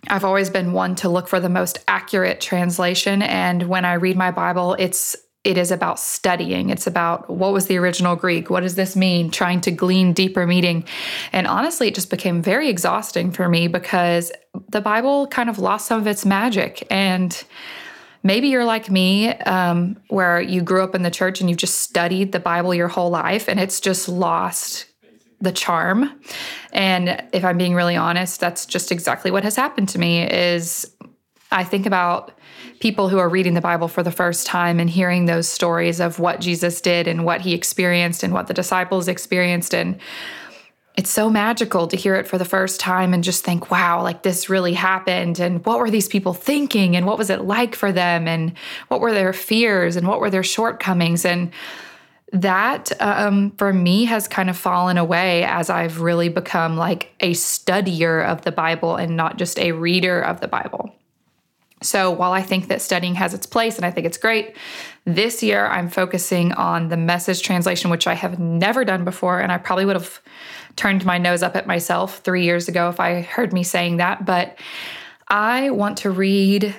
I've 0.07 0.23
always 0.23 0.49
been 0.49 0.71
one 0.71 0.95
to 0.95 1.09
look 1.09 1.27
for 1.27 1.39
the 1.39 1.49
most 1.49 1.79
accurate 1.87 2.39
translation. 2.39 3.21
And 3.21 3.63
when 3.63 3.83
I 3.83 3.93
read 3.93 4.15
my 4.15 4.31
Bible, 4.31 4.75
it's 4.79 5.15
it 5.43 5.57
is 5.57 5.71
about 5.71 5.99
studying. 5.99 6.69
It's 6.69 6.85
about 6.85 7.29
what 7.29 7.53
was 7.53 7.67
the 7.67 7.77
original 7.77 8.15
Greek? 8.15 8.49
What 8.49 8.61
does 8.61 8.75
this 8.75 8.95
mean? 8.95 9.31
Trying 9.31 9.61
to 9.61 9.71
glean 9.71 10.11
deeper 10.11 10.45
meaning. 10.45 10.83
And 11.31 11.47
honestly, 11.47 11.87
it 11.87 11.95
just 11.95 12.09
became 12.09 12.41
very 12.41 12.69
exhausting 12.69 13.31
for 13.31 13.47
me 13.47 13.67
because 13.67 14.31
the 14.69 14.81
Bible 14.81 15.27
kind 15.27 15.49
of 15.49 15.57
lost 15.57 15.87
some 15.87 16.01
of 16.01 16.07
its 16.07 16.25
magic. 16.25 16.85
And 16.91 17.41
maybe 18.21 18.49
you're 18.49 18.65
like 18.65 18.89
me, 18.89 19.29
um, 19.29 19.95
where 20.09 20.41
you 20.41 20.61
grew 20.61 20.83
up 20.83 20.93
in 20.93 21.03
the 21.03 21.11
church 21.11 21.39
and 21.39 21.49
you've 21.49 21.59
just 21.59 21.79
studied 21.79 22.33
the 22.33 22.39
Bible 22.39 22.75
your 22.75 22.89
whole 22.89 23.09
life 23.09 23.47
and 23.47 23.61
it's 23.61 23.79
just 23.79 24.09
lost 24.09 24.87
the 25.41 25.53
charm. 25.53 26.19
And 26.73 27.23
if 27.31 27.45
I'm 27.45 27.57
being 27.57 27.75
really 27.75 27.95
honest, 27.95 28.41
that's 28.41 28.65
just 28.65 28.91
exactly 28.91 29.31
what 29.31 29.45
has 29.45 29.55
happened 29.55 29.87
to 29.89 29.99
me 29.99 30.29
is 30.29 30.93
I 31.51 31.63
think 31.63 31.85
about 31.85 32.31
people 32.79 33.09
who 33.09 33.17
are 33.17 33.29
reading 33.29 33.55
the 33.55 33.61
Bible 33.61 33.87
for 33.87 34.03
the 34.03 34.11
first 34.11 34.45
time 34.45 34.79
and 34.79 34.89
hearing 34.89 35.25
those 35.25 35.49
stories 35.49 35.99
of 35.99 36.19
what 36.19 36.39
Jesus 36.39 36.79
did 36.79 37.07
and 37.07 37.25
what 37.25 37.41
he 37.41 37.53
experienced 37.53 38.23
and 38.23 38.33
what 38.33 38.47
the 38.47 38.53
disciples 38.53 39.07
experienced. 39.07 39.73
And 39.73 39.99
it's 40.95 41.09
so 41.09 41.29
magical 41.29 41.87
to 41.87 41.97
hear 41.97 42.15
it 42.15 42.27
for 42.27 42.37
the 42.37 42.45
first 42.45 42.79
time 42.79 43.13
and 43.13 43.23
just 43.23 43.43
think, 43.43 43.71
wow, 43.71 44.03
like 44.03 44.23
this 44.23 44.49
really 44.49 44.73
happened. 44.73 45.39
And 45.39 45.65
what 45.65 45.79
were 45.79 45.89
these 45.89 46.07
people 46.07 46.33
thinking? 46.33 46.95
And 46.95 47.05
what 47.05 47.17
was 47.17 47.29
it 47.29 47.41
like 47.41 47.73
for 47.73 47.91
them? 47.91 48.27
And 48.27 48.53
what 48.89 49.01
were 49.01 49.13
their 49.13 49.33
fears? 49.33 49.95
And 49.95 50.07
what 50.07 50.19
were 50.19 50.29
their 50.29 50.43
shortcomings? 50.43 51.25
And 51.25 51.51
that 52.31 52.91
um, 53.01 53.51
for 53.57 53.73
me 53.73 54.05
has 54.05 54.27
kind 54.27 54.49
of 54.49 54.57
fallen 54.57 54.97
away 54.97 55.43
as 55.45 55.69
I've 55.69 56.01
really 56.01 56.29
become 56.29 56.77
like 56.77 57.11
a 57.21 57.31
studier 57.31 58.23
of 58.23 58.43
the 58.43 58.51
Bible 58.51 58.97
and 58.97 59.15
not 59.15 59.37
just 59.37 59.57
a 59.57 59.71
reader 59.71 60.21
of 60.21 60.41
the 60.41 60.47
Bible. 60.47 60.93
So 61.81 62.11
while 62.11 62.33
I 62.33 62.41
think 62.41 62.67
that 62.67 62.81
studying 62.81 63.15
has 63.15 63.33
its 63.33 63.45
place 63.45 63.77
and 63.77 63.85
I 63.85 63.91
think 63.91 64.05
it's 64.05 64.17
great, 64.17 64.55
this 65.05 65.41
year 65.41 65.65
I'm 65.65 65.89
focusing 65.89 66.51
on 66.53 66.89
the 66.89 66.97
message 66.97 67.41
translation, 67.41 67.89
which 67.89 68.07
I 68.07 68.15
have 68.15 68.39
never 68.39 68.83
done 68.83 69.05
before. 69.05 69.39
And 69.39 69.51
I 69.51 69.57
probably 69.57 69.85
would 69.85 69.95
have 69.95 70.19
turned 70.75 71.05
my 71.05 71.17
nose 71.17 71.41
up 71.41 71.55
at 71.55 71.67
myself 71.67 72.19
three 72.19 72.43
years 72.43 72.67
ago 72.67 72.89
if 72.89 72.99
I 72.99 73.21
heard 73.21 73.53
me 73.53 73.63
saying 73.63 73.97
that. 73.97 74.25
But 74.25 74.59
I 75.27 75.69
want 75.69 75.97
to 75.99 76.11
read 76.11 76.75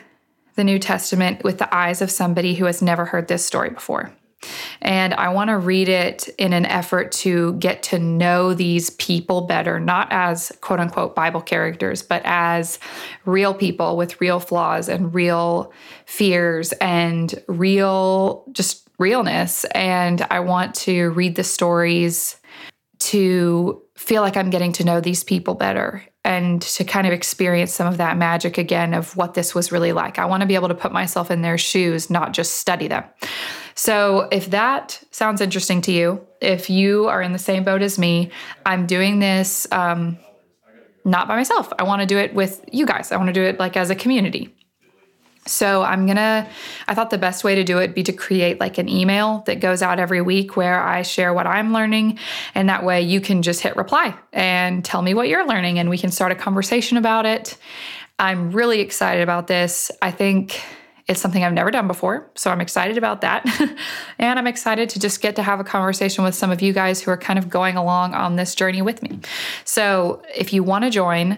the 0.54 0.64
New 0.64 0.78
Testament 0.78 1.44
with 1.44 1.58
the 1.58 1.74
eyes 1.74 2.02
of 2.02 2.10
somebody 2.10 2.54
who 2.54 2.66
has 2.66 2.82
never 2.82 3.06
heard 3.06 3.28
this 3.28 3.44
story 3.44 3.70
before. 3.70 4.12
And 4.83 5.14
I 5.14 5.29
want 5.29 5.48
to 5.48 5.59
read 5.59 5.88
it 5.88 6.29
in 6.38 6.53
an 6.53 6.66
effort 6.66 7.12
to 7.12 7.55
get 7.55 7.83
to 7.85 7.98
know 7.98 8.55
these 8.55 8.90
people 8.90 9.42
better, 9.42 9.79
not 9.79 10.09
as 10.11 10.53
quote 10.61 10.81
unquote 10.81 11.14
Bible 11.14 11.42
characters, 11.42 12.03
but 12.03 12.22
as 12.24 12.79
real 13.24 13.55
people 13.55 13.96
with 13.96 14.20
real 14.20 14.40
flaws 14.40 14.88
and 14.88 15.14
real 15.14 15.72
fears 16.07 16.72
and 16.81 17.42
real, 17.46 18.44
just 18.53 18.88
realness. 18.98 19.64
And 19.66 20.26
I 20.31 20.40
want 20.40 20.74
to 20.76 21.11
read 21.11 21.37
the 21.37 21.44
stories 21.44 22.37
to 22.98 23.83
feel 23.96 24.22
like 24.22 24.37
I'm 24.37 24.50
getting 24.50 24.72
to 24.72 24.85
know 24.85 25.00
these 25.00 25.24
people 25.24 25.55
better 25.55 26.05
and 26.24 26.61
to 26.61 26.85
kind 26.85 27.07
of 27.07 27.12
experience 27.12 27.72
some 27.72 27.87
of 27.87 27.96
that 27.96 28.18
magic 28.18 28.59
again 28.59 28.92
of 28.92 29.16
what 29.16 29.35
this 29.35 29.55
was 29.55 29.72
really 29.72 29.92
like. 29.92 30.18
I 30.18 30.26
want 30.26 30.42
to 30.42 30.46
be 30.46 30.55
able 30.55 30.68
to 30.68 30.74
put 30.74 30.92
myself 30.92 31.31
in 31.31 31.40
their 31.40 31.57
shoes, 31.57 32.11
not 32.11 32.33
just 32.33 32.57
study 32.57 32.88
them. 32.88 33.05
So, 33.81 34.29
if 34.31 34.51
that 34.51 35.03
sounds 35.11 35.40
interesting 35.40 35.81
to 35.81 35.90
you, 35.90 36.27
if 36.43 36.69
you 36.69 37.09
are 37.09 37.23
in 37.23 37.33
the 37.33 37.38
same 37.38 37.64
boat 37.64 37.81
as 37.81 37.99
me, 37.99 38.31
I'm 38.66 38.87
doing 38.87 39.21
this 39.21 39.66
um, 39.73 40.19
not 41.07 41.27
by 41.27 41.37
myself. 41.37 41.73
I 41.79 41.85
want 41.85 42.03
to 42.03 42.07
do 42.07 42.19
it 42.19 42.35
with 42.35 42.62
you 42.71 42.85
guys. 42.85 43.11
I 43.11 43.16
want 43.16 43.29
to 43.29 43.33
do 43.33 43.43
it 43.43 43.59
like 43.59 43.79
as 43.79 43.88
a 43.88 43.95
community. 43.95 44.55
So 45.47 45.83
I'm 45.83 46.07
gonna, 46.07 46.47
I 46.88 46.95
thought 46.95 47.09
the 47.09 47.16
best 47.16 47.43
way 47.43 47.55
to 47.55 47.64
do 47.64 47.79
it 47.79 47.95
be 47.95 48.03
to 48.03 48.12
create 48.12 48.61
like 48.61 48.77
an 48.77 48.87
email 48.87 49.45
that 49.47 49.61
goes 49.61 49.81
out 49.81 49.99
every 49.99 50.21
week 50.21 50.59
where 50.59 50.79
I 50.79 51.01
share 51.01 51.33
what 51.33 51.47
I'm 51.47 51.73
learning. 51.73 52.19
And 52.55 52.69
that 52.69 52.85
way 52.85 53.01
you 53.01 53.23
can 53.23 53.40
just 53.40 53.62
hit 53.62 53.77
reply 53.77 54.14
and 54.35 54.85
tell 54.85 55.01
me 55.01 55.14
what 55.14 55.31
you're 55.31 55.47
learning 55.47 55.79
and 55.79 55.88
we 55.88 55.97
can 55.97 56.11
start 56.11 56.33
a 56.33 56.35
conversation 56.35 56.99
about 56.99 57.25
it. 57.25 57.57
I'm 58.19 58.53
really 58.53 58.81
excited 58.81 59.23
about 59.23 59.47
this. 59.47 59.90
I 60.03 60.11
think 60.11 60.61
it's 61.11 61.20
something 61.20 61.42
I've 61.42 61.53
never 61.53 61.73
done 61.73 61.88
before. 61.88 62.31
So 62.37 62.53
I'm 62.53 62.61
excited 62.61 62.96
about 62.96 63.20
that. 63.23 63.44
and 64.20 64.38
I'm 64.38 64.46
excited 64.46 64.88
to 64.90 65.01
just 65.01 65.20
get 65.20 65.35
to 65.37 65.42
have 65.42 65.59
a 65.59 65.64
conversation 65.64 66.23
with 66.23 66.37
some 66.37 66.53
of 66.53 66.62
you 66.62 66.73
guys 66.73 67.03
who 67.03 67.11
are 67.11 67.16
kind 67.16 67.37
of 67.37 67.49
going 67.49 67.77
along 67.77 68.14
on 68.14 68.37
this 68.37 68.55
journey 68.55 68.81
with 68.81 69.03
me. 69.03 69.18
So 69.64 70.23
if 70.33 70.53
you 70.53 70.62
want 70.62 70.85
to 70.85 70.90
join, 70.90 71.37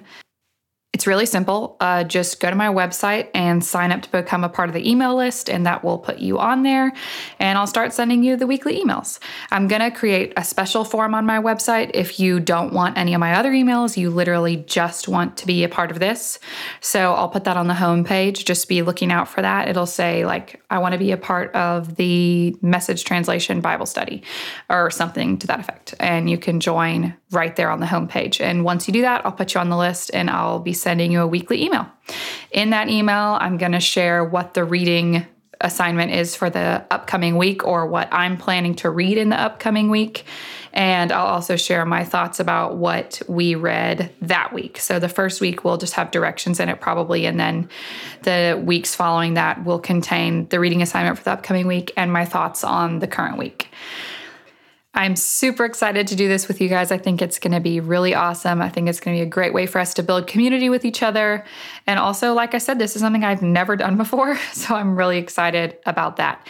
it's 0.92 1.06
really 1.06 1.24
simple. 1.24 1.76
Uh, 1.80 2.04
just 2.04 2.38
go 2.38 2.50
to 2.50 2.56
my 2.56 2.68
website 2.68 3.28
and 3.34 3.64
sign 3.64 3.90
up 3.92 4.02
to 4.02 4.10
become 4.10 4.44
a 4.44 4.48
part 4.48 4.68
of 4.68 4.74
the 4.74 4.90
email 4.90 5.16
list, 5.16 5.48
and 5.48 5.64
that 5.64 5.82
will 5.82 5.98
put 5.98 6.18
you 6.18 6.38
on 6.38 6.64
there. 6.64 6.92
And 7.38 7.56
I'll 7.56 7.66
start 7.66 7.94
sending 7.94 8.22
you 8.22 8.36
the 8.36 8.46
weekly 8.46 8.78
emails. 8.78 9.18
I'm 9.50 9.68
going 9.68 9.80
to 9.80 9.90
create 9.90 10.34
a 10.36 10.44
special 10.44 10.84
form 10.84 11.14
on 11.14 11.24
my 11.24 11.40
website 11.40 11.92
if 11.94 12.20
you 12.20 12.40
don't 12.40 12.74
want 12.74 12.98
any 12.98 13.14
of 13.14 13.20
my 13.20 13.34
other 13.34 13.52
emails. 13.52 13.96
You 13.96 14.10
literally 14.10 14.56
just 14.58 15.08
want 15.08 15.38
to 15.38 15.46
be 15.46 15.64
a 15.64 15.68
part 15.68 15.90
of 15.90 15.98
this. 15.98 16.38
So 16.82 17.14
I'll 17.14 17.30
put 17.30 17.44
that 17.44 17.56
on 17.56 17.68
the 17.68 17.74
homepage. 17.74 18.44
Just 18.44 18.68
be 18.68 18.82
looking 18.82 19.10
out 19.10 19.28
for 19.28 19.40
that. 19.40 19.68
It'll 19.68 19.86
say, 19.86 20.26
like, 20.26 20.62
I 20.68 20.76
want 20.78 20.92
to 20.92 20.98
be 20.98 21.12
a 21.12 21.16
part 21.16 21.54
of 21.54 21.96
the 21.96 22.54
message 22.60 23.04
translation 23.04 23.62
Bible 23.62 23.86
study 23.86 24.22
or 24.68 24.90
something 24.90 25.38
to 25.38 25.46
that 25.46 25.58
effect. 25.58 25.94
And 25.98 26.28
you 26.28 26.36
can 26.36 26.60
join 26.60 27.14
right 27.32 27.54
there 27.56 27.70
on 27.70 27.80
the 27.80 27.86
homepage. 27.86 28.40
And 28.40 28.64
once 28.64 28.86
you 28.86 28.92
do 28.92 29.02
that, 29.02 29.24
I'll 29.24 29.32
put 29.32 29.54
you 29.54 29.60
on 29.60 29.68
the 29.68 29.76
list 29.76 30.10
and 30.12 30.30
I'll 30.30 30.60
be 30.60 30.72
sending 30.72 31.12
you 31.12 31.20
a 31.20 31.26
weekly 31.26 31.64
email. 31.64 31.86
In 32.50 32.70
that 32.70 32.88
email, 32.88 33.38
I'm 33.40 33.56
going 33.56 33.72
to 33.72 33.80
share 33.80 34.24
what 34.24 34.54
the 34.54 34.64
reading 34.64 35.26
assignment 35.62 36.12
is 36.12 36.34
for 36.34 36.50
the 36.50 36.84
upcoming 36.90 37.36
week 37.36 37.64
or 37.64 37.86
what 37.86 38.08
I'm 38.12 38.36
planning 38.36 38.74
to 38.76 38.90
read 38.90 39.16
in 39.16 39.28
the 39.30 39.40
upcoming 39.40 39.90
week. 39.90 40.24
And 40.72 41.12
I'll 41.12 41.26
also 41.26 41.56
share 41.56 41.84
my 41.84 42.02
thoughts 42.04 42.40
about 42.40 42.76
what 42.76 43.20
we 43.28 43.54
read 43.54 44.10
that 44.22 44.52
week. 44.52 44.78
So 44.78 44.98
the 44.98 45.08
first 45.08 45.40
week 45.40 45.64
will 45.64 45.76
just 45.76 45.94
have 45.94 46.10
directions 46.10 46.60
in 46.60 46.68
it, 46.68 46.80
probably. 46.80 47.26
And 47.26 47.38
then 47.38 47.68
the 48.22 48.60
weeks 48.64 48.94
following 48.94 49.34
that 49.34 49.64
will 49.64 49.78
contain 49.78 50.48
the 50.48 50.58
reading 50.58 50.82
assignment 50.82 51.18
for 51.18 51.24
the 51.24 51.32
upcoming 51.32 51.66
week 51.66 51.92
and 51.96 52.12
my 52.12 52.24
thoughts 52.24 52.64
on 52.64 53.00
the 53.00 53.06
current 53.06 53.38
week. 53.38 53.68
I'm 54.94 55.16
super 55.16 55.64
excited 55.64 56.06
to 56.08 56.16
do 56.16 56.28
this 56.28 56.48
with 56.48 56.60
you 56.60 56.68
guys. 56.68 56.92
I 56.92 56.98
think 56.98 57.22
it's 57.22 57.38
going 57.38 57.54
to 57.54 57.60
be 57.60 57.80
really 57.80 58.14
awesome. 58.14 58.60
I 58.60 58.68
think 58.68 58.88
it's 58.88 59.00
going 59.00 59.16
to 59.16 59.20
be 59.20 59.26
a 59.26 59.30
great 59.30 59.54
way 59.54 59.64
for 59.66 59.78
us 59.78 59.94
to 59.94 60.02
build 60.02 60.26
community 60.26 60.68
with 60.68 60.84
each 60.84 61.02
other. 61.02 61.44
And 61.86 61.98
also, 61.98 62.34
like 62.34 62.54
I 62.54 62.58
said, 62.58 62.78
this 62.78 62.94
is 62.94 63.00
something 63.00 63.24
I've 63.24 63.42
never 63.42 63.76
done 63.76 63.96
before. 63.96 64.38
So 64.52 64.74
I'm 64.76 64.96
really 64.96 65.18
excited 65.18 65.78
about 65.86 66.16
that. 66.16 66.46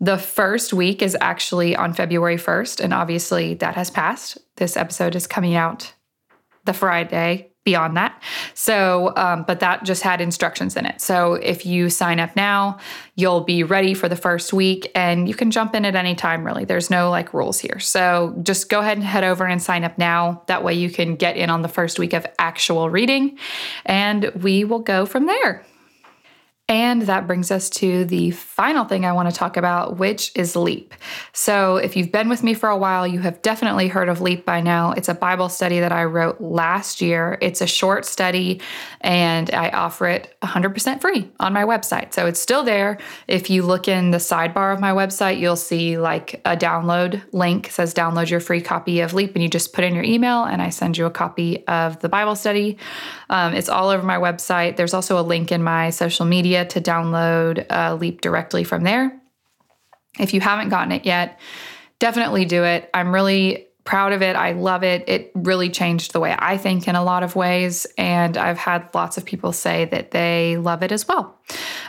The 0.00 0.18
first 0.18 0.72
week 0.72 1.02
is 1.02 1.16
actually 1.20 1.74
on 1.74 1.92
February 1.92 2.36
1st. 2.36 2.80
And 2.80 2.92
obviously, 2.92 3.54
that 3.54 3.74
has 3.74 3.90
passed. 3.90 4.38
This 4.56 4.76
episode 4.76 5.16
is 5.16 5.26
coming 5.26 5.56
out 5.56 5.92
the 6.66 6.72
Friday 6.72 7.50
beyond 7.64 7.96
that. 7.96 8.22
So, 8.68 9.14
um, 9.16 9.44
but 9.44 9.60
that 9.60 9.84
just 9.84 10.02
had 10.02 10.20
instructions 10.20 10.76
in 10.76 10.84
it. 10.84 11.00
So 11.00 11.32
if 11.36 11.64
you 11.64 11.88
sign 11.88 12.20
up 12.20 12.36
now, 12.36 12.76
you'll 13.14 13.40
be 13.40 13.62
ready 13.62 13.94
for 13.94 14.10
the 14.10 14.14
first 14.14 14.52
week 14.52 14.92
and 14.94 15.26
you 15.26 15.32
can 15.32 15.50
jump 15.50 15.74
in 15.74 15.86
at 15.86 15.96
any 15.96 16.14
time, 16.14 16.44
really. 16.44 16.66
There's 16.66 16.90
no 16.90 17.08
like 17.08 17.32
rules 17.32 17.58
here. 17.58 17.78
So 17.78 18.36
just 18.42 18.68
go 18.68 18.80
ahead 18.80 18.98
and 18.98 19.06
head 19.06 19.24
over 19.24 19.46
and 19.46 19.62
sign 19.62 19.84
up 19.84 19.96
now. 19.96 20.42
That 20.48 20.62
way 20.64 20.74
you 20.74 20.90
can 20.90 21.16
get 21.16 21.38
in 21.38 21.48
on 21.48 21.62
the 21.62 21.68
first 21.68 21.98
week 21.98 22.12
of 22.12 22.26
actual 22.38 22.90
reading 22.90 23.38
and 23.86 24.30
we 24.42 24.64
will 24.64 24.80
go 24.80 25.06
from 25.06 25.24
there. 25.24 25.64
And 26.70 27.02
that 27.02 27.26
brings 27.26 27.50
us 27.50 27.70
to 27.70 28.04
the 28.04 28.30
final 28.32 28.84
thing 28.84 29.06
I 29.06 29.12
want 29.12 29.30
to 29.30 29.34
talk 29.34 29.56
about, 29.56 29.96
which 29.96 30.32
is 30.34 30.54
LEAP. 30.54 30.94
So, 31.32 31.76
if 31.76 31.96
you've 31.96 32.12
been 32.12 32.28
with 32.28 32.42
me 32.42 32.52
for 32.52 32.68
a 32.68 32.76
while, 32.76 33.06
you 33.06 33.20
have 33.20 33.40
definitely 33.40 33.88
heard 33.88 34.10
of 34.10 34.20
LEAP 34.20 34.44
by 34.44 34.60
now. 34.60 34.92
It's 34.92 35.08
a 35.08 35.14
Bible 35.14 35.48
study 35.48 35.80
that 35.80 35.92
I 35.92 36.04
wrote 36.04 36.42
last 36.42 37.00
year. 37.00 37.38
It's 37.40 37.62
a 37.62 37.66
short 37.66 38.04
study, 38.04 38.60
and 39.00 39.50
I 39.54 39.70
offer 39.70 40.08
it 40.08 40.36
100% 40.42 41.00
free 41.00 41.30
on 41.40 41.54
my 41.54 41.64
website. 41.64 42.12
So, 42.12 42.26
it's 42.26 42.40
still 42.40 42.62
there. 42.62 42.98
If 43.28 43.48
you 43.48 43.62
look 43.62 43.88
in 43.88 44.10
the 44.10 44.18
sidebar 44.18 44.74
of 44.74 44.78
my 44.78 44.92
website, 44.92 45.38
you'll 45.38 45.56
see 45.56 45.96
like 45.96 46.42
a 46.44 46.54
download 46.54 47.22
link 47.32 47.68
it 47.68 47.72
says 47.72 47.94
download 47.94 48.30
your 48.30 48.40
free 48.40 48.60
copy 48.60 49.00
of 49.00 49.14
LEAP, 49.14 49.34
and 49.34 49.42
you 49.42 49.48
just 49.48 49.72
put 49.72 49.84
in 49.84 49.94
your 49.94 50.04
email, 50.04 50.44
and 50.44 50.60
I 50.60 50.68
send 50.68 50.98
you 50.98 51.06
a 51.06 51.10
copy 51.10 51.66
of 51.66 51.98
the 52.00 52.08
Bible 52.08 52.36
study. 52.36 52.76
Um, 53.30 53.54
it's 53.54 53.68
all 53.68 53.88
over 53.88 54.02
my 54.02 54.16
website. 54.16 54.76
There's 54.76 54.94
also 54.94 55.18
a 55.18 55.22
link 55.22 55.52
in 55.52 55.62
my 55.62 55.90
social 55.90 56.26
media 56.26 56.64
to 56.66 56.80
download 56.80 57.66
uh, 57.70 57.94
Leap 57.94 58.20
directly 58.20 58.64
from 58.64 58.84
there. 58.84 59.20
If 60.18 60.34
you 60.34 60.40
haven't 60.40 60.70
gotten 60.70 60.92
it 60.92 61.04
yet, 61.04 61.38
definitely 61.98 62.44
do 62.44 62.64
it. 62.64 62.88
I'm 62.94 63.12
really 63.14 63.68
proud 63.88 64.12
of 64.12 64.20
it. 64.20 64.36
I 64.36 64.52
love 64.52 64.84
it. 64.84 65.08
It 65.08 65.32
really 65.34 65.70
changed 65.70 66.12
the 66.12 66.20
way 66.20 66.36
I 66.38 66.58
think 66.58 66.88
in 66.88 66.94
a 66.94 67.02
lot 67.02 67.22
of 67.22 67.34
ways. 67.34 67.86
And 67.96 68.36
I've 68.36 68.58
had 68.58 68.86
lots 68.92 69.16
of 69.16 69.24
people 69.24 69.50
say 69.50 69.86
that 69.86 70.10
they 70.10 70.58
love 70.58 70.82
it 70.82 70.92
as 70.92 71.08
well. 71.08 71.38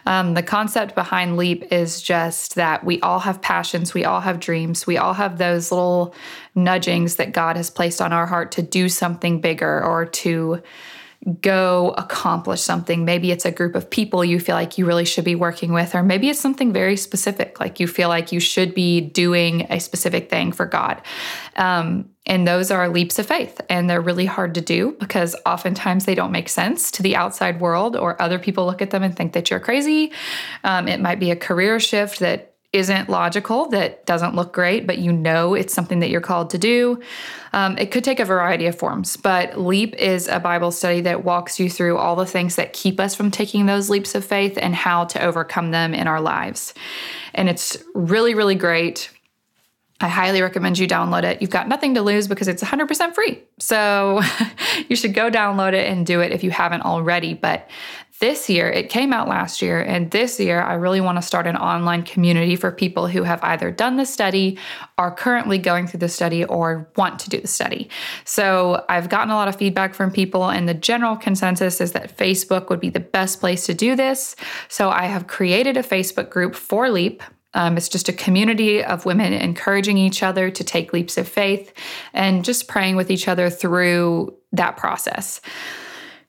Um, 0.05 0.33
the 0.33 0.41
concept 0.41 0.95
behind 0.95 1.35
Leap 1.35 1.73
is 1.73 2.01
just 2.01 2.55
that 2.55 2.85
we 2.85 3.01
all 3.01 3.19
have 3.19 3.41
passions, 3.41 3.93
we 3.93 4.05
all 4.05 4.21
have 4.21 4.39
dreams, 4.39 4.87
we 4.87 4.97
all 4.97 5.13
have 5.13 5.37
those 5.37 5.73
little 5.73 6.15
nudgings 6.55 7.17
that 7.17 7.33
God 7.33 7.57
has 7.57 7.69
placed 7.69 7.99
on 7.99 8.13
our 8.13 8.25
heart 8.25 8.53
to 8.53 8.61
do 8.61 8.87
something 8.87 9.41
bigger 9.41 9.83
or 9.83 10.05
to 10.05 10.63
go 11.41 11.93
accomplish 11.97 12.61
something. 12.61 13.03
Maybe 13.03 13.31
it's 13.31 13.43
a 13.43 13.51
group 13.51 13.75
of 13.75 13.89
people 13.89 14.23
you 14.23 14.39
feel 14.39 14.55
like 14.55 14.77
you 14.77 14.85
really 14.85 15.03
should 15.03 15.25
be 15.25 15.35
working 15.35 15.73
with, 15.73 15.93
or 15.93 16.01
maybe 16.01 16.29
it's 16.29 16.39
something 16.39 16.71
very 16.71 16.95
specific, 16.95 17.59
like 17.59 17.79
you 17.79 17.87
feel 17.87 18.07
like 18.07 18.31
you 18.31 18.39
should 18.39 18.73
be 18.73 19.01
doing 19.01 19.67
a 19.69 19.79
specific 19.79 20.29
thing 20.29 20.53
for 20.53 20.65
God. 20.65 21.01
Um, 21.57 22.09
and 22.25 22.47
those 22.47 22.71
are 22.71 22.87
leaps 22.87 23.19
of 23.19 23.25
faith, 23.25 23.59
and 23.69 23.89
they're 23.89 24.01
really 24.01 24.25
hard 24.25 24.53
to 24.55 24.61
do 24.61 24.95
because 24.99 25.35
oftentimes 25.45 26.05
they 26.05 26.15
don't 26.15 26.31
make 26.31 26.47
sense 26.47 26.91
to 26.91 27.03
the 27.03 27.15
outside 27.15 27.59
world, 27.59 27.97
or 27.97 28.21
other 28.21 28.39
people 28.39 28.65
look 28.65 28.81
at 28.81 28.91
them 28.91 29.03
and 29.03 29.15
think 29.15 29.33
that 29.33 29.49
you're 29.49 29.59
crazy. 29.59 30.13
Um, 30.63 30.87
it 30.87 31.01
might 31.01 31.19
be 31.19 31.31
a 31.31 31.35
career 31.35 31.79
shift 31.79 32.19
that 32.19 32.48
isn't 32.71 33.09
logical, 33.09 33.67
that 33.69 34.05
doesn't 34.05 34.35
look 34.35 34.53
great, 34.53 34.85
but 34.85 34.99
you 34.99 35.11
know 35.11 35.55
it's 35.55 35.73
something 35.73 35.99
that 35.99 36.11
you're 36.11 36.21
called 36.21 36.51
to 36.51 36.57
do. 36.59 37.01
Um, 37.51 37.75
it 37.79 37.89
could 37.89 38.03
take 38.03 38.19
a 38.19 38.25
variety 38.25 38.67
of 38.67 38.77
forms, 38.77 39.17
but 39.17 39.59
LEAP 39.59 39.95
is 39.95 40.27
a 40.27 40.39
Bible 40.39 40.71
study 40.71 41.01
that 41.01 41.23
walks 41.23 41.59
you 41.59 41.67
through 41.67 41.97
all 41.97 42.15
the 42.15 42.27
things 42.27 42.57
that 42.57 42.73
keep 42.73 42.99
us 42.99 43.15
from 43.15 43.31
taking 43.31 43.65
those 43.65 43.89
leaps 43.89 44.13
of 44.13 44.23
faith 44.23 44.57
and 44.61 44.75
how 44.75 45.05
to 45.05 45.23
overcome 45.23 45.71
them 45.71 45.95
in 45.95 46.05
our 46.05 46.21
lives. 46.21 46.75
And 47.33 47.49
it's 47.49 47.77
really, 47.95 48.35
really 48.35 48.55
great. 48.55 49.09
I 50.01 50.07
highly 50.07 50.41
recommend 50.41 50.77
you 50.77 50.87
download 50.87 51.23
it. 51.23 51.41
You've 51.41 51.49
got 51.49 51.67
nothing 51.67 51.95
to 51.95 52.01
lose 52.01 52.27
because 52.27 52.47
it's 52.47 52.63
100% 52.63 53.15
free. 53.15 53.43
So 53.57 54.21
you 54.87 54.95
should 54.95 55.13
go 55.13 55.29
download 55.29 55.73
it 55.73 55.89
and 55.89 56.05
do 56.05 56.21
it 56.21 56.31
if 56.31 56.43
you 56.43 56.51
haven't 56.51 56.83
already. 56.83 57.33
But 57.33 57.67
this 58.19 58.49
year, 58.49 58.69
it 58.69 58.89
came 58.89 59.13
out 59.13 59.29
last 59.29 59.61
year, 59.61 59.79
and 59.79 60.11
this 60.11 60.39
year, 60.39 60.61
I 60.61 60.73
really 60.73 60.99
want 60.99 61.17
to 61.17 61.21
start 61.21 61.47
an 61.47 61.55
online 61.55 62.03
community 62.03 62.57
for 62.57 62.69
people 62.71 63.07
who 63.07 63.23
have 63.23 63.41
either 63.43 63.71
done 63.71 63.95
the 63.95 64.05
study, 64.05 64.57
are 64.97 65.13
currently 65.13 65.57
going 65.57 65.87
through 65.87 66.01
the 66.01 66.09
study, 66.09 66.43
or 66.43 66.91
want 66.97 67.19
to 67.19 67.29
do 67.29 67.39
the 67.39 67.47
study. 67.47 67.89
So 68.25 68.85
I've 68.89 69.07
gotten 69.07 69.31
a 69.31 69.35
lot 69.35 69.47
of 69.47 69.55
feedback 69.55 69.93
from 69.93 70.11
people, 70.11 70.49
and 70.49 70.67
the 70.67 70.73
general 70.73 71.15
consensus 71.15 71.79
is 71.79 71.93
that 71.93 72.17
Facebook 72.17 72.69
would 72.69 72.81
be 72.81 72.89
the 72.89 72.99
best 72.99 73.39
place 73.39 73.65
to 73.67 73.73
do 73.73 73.95
this. 73.95 74.35
So 74.67 74.89
I 74.89 75.05
have 75.05 75.27
created 75.27 75.77
a 75.77 75.83
Facebook 75.83 76.29
group 76.29 76.55
for 76.55 76.89
LEAP. 76.89 77.23
Um, 77.53 77.77
it's 77.77 77.89
just 77.89 78.09
a 78.09 78.13
community 78.13 78.83
of 78.83 79.05
women 79.05 79.33
encouraging 79.33 79.97
each 79.97 80.21
other 80.21 80.51
to 80.51 80.63
take 80.63 80.93
leaps 80.93 81.17
of 81.17 81.27
faith 81.27 81.73
and 82.13 82.45
just 82.45 82.67
praying 82.67 82.95
with 82.95 83.09
each 83.09 83.27
other 83.27 83.49
through 83.49 84.35
that 84.51 84.77
process. 84.77 85.41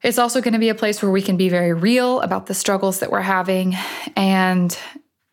It's 0.02 0.18
also 0.18 0.40
going 0.40 0.54
to 0.54 0.58
be 0.58 0.70
a 0.70 0.74
place 0.74 1.02
where 1.02 1.10
we 1.10 1.22
can 1.22 1.36
be 1.36 1.48
very 1.48 1.72
real 1.72 2.20
about 2.20 2.46
the 2.46 2.54
struggles 2.54 3.00
that 3.00 3.10
we're 3.10 3.20
having 3.20 3.76
and 4.16 4.76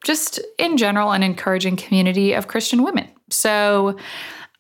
just 0.04 0.40
in 0.58 0.78
general 0.78 1.12
an 1.12 1.24
encouraging 1.24 1.78
community 1.78 2.34
of 2.34 2.48
Christian 2.48 2.84
women. 2.84 3.10
So 3.30 3.98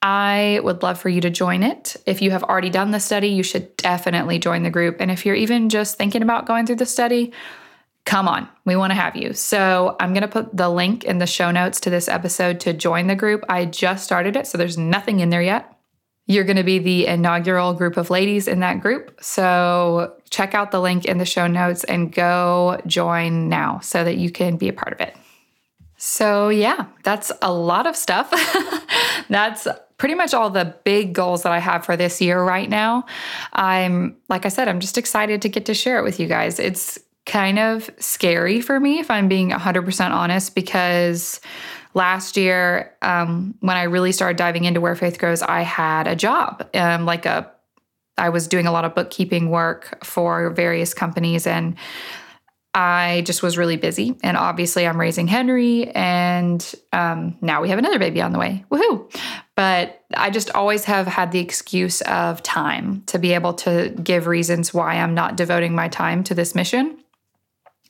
I 0.02 0.62
would 0.64 0.84
love 0.84 1.00
for 1.00 1.10
you 1.10 1.22
to 1.22 1.30
join 1.30 1.64
it. 1.64 1.98
If 2.06 2.22
you 2.22 2.32
have 2.32 2.44
already 2.44 2.70
done 2.70 2.92
the 2.92 3.00
study, 3.00 3.30
you 3.30 3.44
should 3.44 3.76
definitely 3.78 4.40
join 4.40 4.64
the 4.64 4.70
group. 4.70 4.98
And 5.00 5.12
if 5.12 5.26
you're 5.26 5.36
even 5.36 5.70
just 5.70 5.98
thinking 5.98 6.22
about 6.22 6.46
going 6.46 6.66
through 6.66 6.76
the 6.78 6.86
study, 6.86 7.34
come 8.06 8.28
on, 8.28 8.48
we 8.64 8.76
want 8.76 8.92
to 8.92 8.96
have 8.96 9.16
you. 9.16 9.34
So 9.34 9.96
I'm 10.00 10.14
going 10.14 10.22
to 10.22 10.28
put 10.28 10.56
the 10.56 10.70
link 10.70 11.04
in 11.04 11.18
the 11.18 11.28
show 11.28 11.52
notes 11.52 11.82
to 11.82 11.90
this 11.90 12.08
episode 12.08 12.62
to 12.62 12.74
join 12.74 13.08
the 13.08 13.16
group. 13.16 13.44
I 13.50 13.66
just 13.66 14.06
started 14.06 14.38
it, 14.38 14.48
so 14.48 14.58
there's 14.58 14.78
nothing 14.78 15.20
in 15.20 15.30
there 15.30 15.42
yet. 15.42 15.77
You're 16.28 16.44
going 16.44 16.58
to 16.58 16.64
be 16.64 16.80
the 16.80 17.08
inaugural 17.08 17.74
group 17.74 17.98
of 17.98 18.10
ladies 18.10 18.48
in 18.48 18.60
that 18.60 18.82
group. 18.82 19.18
So 19.22 20.16
check 20.30 20.54
out 20.54 20.72
the 20.72 20.82
link 20.82 21.06
in 21.06 21.18
the 21.18 21.26
show 21.26 21.48
notes 21.48 21.84
and 21.86 22.14
go 22.14 22.80
join 22.86 23.50
now 23.50 23.80
so 23.80 24.04
that 24.04 24.18
you 24.18 24.30
can 24.30 24.58
be 24.58 24.68
a 24.68 24.74
part 24.74 24.94
of 24.94 25.02
it. 25.02 25.16
So, 25.98 26.50
yeah, 26.50 26.86
that's 27.04 27.32
a 27.42 27.52
lot 27.52 27.88
of 27.88 27.96
stuff. 27.96 28.32
that's 29.30 29.68
pretty 29.98 30.14
much 30.14 30.34
all 30.34 30.50
the 30.50 30.76
big 30.84 31.14
goals 31.14 31.42
that 31.44 31.52
I 31.52 31.60
have 31.60 31.86
for 31.86 31.98
this 31.98 32.22
year 32.22 32.44
right 32.44 32.70
now. 32.70 33.06
I'm, 33.54 34.16
like 34.30 34.46
I 34.46 34.50
said, 34.50 34.68
I'm 34.68 34.80
just 34.80 34.98
excited 34.98 35.42
to 35.42 35.50
get 35.50 35.66
to 35.66 35.74
share 35.74 35.98
it 35.98 36.04
with 36.04 36.20
you 36.20 36.28
guys. 36.28 36.60
It's 36.60 37.00
kind 37.28 37.60
of 37.60 37.92
scary 38.00 38.62
for 38.62 38.80
me, 38.80 39.00
if 39.00 39.12
I'm 39.12 39.28
being 39.28 39.52
100% 39.52 40.12
honest, 40.12 40.56
because 40.56 41.40
last 41.98 42.38
year 42.38 42.96
um, 43.02 43.56
when 43.60 43.76
i 43.76 43.84
really 43.84 44.12
started 44.12 44.38
diving 44.38 44.64
into 44.64 44.80
where 44.80 44.96
faith 44.96 45.18
grows 45.18 45.42
i 45.42 45.62
had 45.62 46.08
a 46.08 46.16
job 46.16 46.70
um, 46.76 47.06
like 47.06 47.26
a 47.26 47.52
i 48.18 48.30
was 48.30 48.48
doing 48.48 48.68
a 48.68 48.72
lot 48.72 48.86
of 48.86 48.94
bookkeeping 48.94 49.50
work 49.50 50.06
for 50.06 50.52
various 50.52 50.94
companies 50.94 51.48
and 51.48 51.76
i 52.76 53.24
just 53.26 53.42
was 53.42 53.58
really 53.58 53.78
busy 53.78 54.16
and 54.22 54.38
obviously 54.38 54.86
i'm 54.86 55.00
raising 55.00 55.28
henry 55.28 55.90
and 55.90 56.76
um, 56.94 57.36
now 57.42 57.62
we 57.62 57.70
have 57.70 57.80
another 57.80 58.00
baby 58.00 58.22
on 58.22 58.32
the 58.32 58.40
way. 58.40 58.64
Woohoo! 58.72 59.12
But 59.56 60.04
i 60.16 60.30
just 60.30 60.52
always 60.52 60.86
have 60.86 61.08
had 61.08 61.32
the 61.32 61.40
excuse 61.40 62.02
of 62.02 62.44
time 62.44 63.02
to 63.08 63.18
be 63.18 63.34
able 63.34 63.54
to 63.56 63.90
give 64.04 64.28
reasons 64.28 64.72
why 64.72 64.96
i'm 64.96 65.16
not 65.16 65.36
devoting 65.36 65.74
my 65.74 65.88
time 65.88 66.24
to 66.26 66.36
this 66.36 66.54
mission 66.54 67.00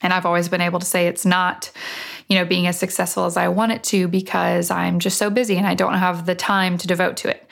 and 0.02 0.12
i've 0.12 0.26
always 0.26 0.48
been 0.48 0.60
able 0.60 0.78
to 0.78 0.86
say 0.86 1.06
it's 1.06 1.26
not 1.26 1.70
you 2.28 2.36
know, 2.36 2.44
being 2.44 2.66
as 2.66 2.78
successful 2.78 3.24
as 3.24 3.36
I 3.36 3.48
want 3.48 3.72
it 3.72 3.82
to 3.84 4.06
because 4.06 4.70
I'm 4.70 4.98
just 4.98 5.16
so 5.16 5.30
busy 5.30 5.56
and 5.56 5.66
I 5.66 5.74
don't 5.74 5.94
have 5.94 6.26
the 6.26 6.34
time 6.34 6.76
to 6.78 6.86
devote 6.86 7.16
to 7.18 7.30
it. 7.30 7.48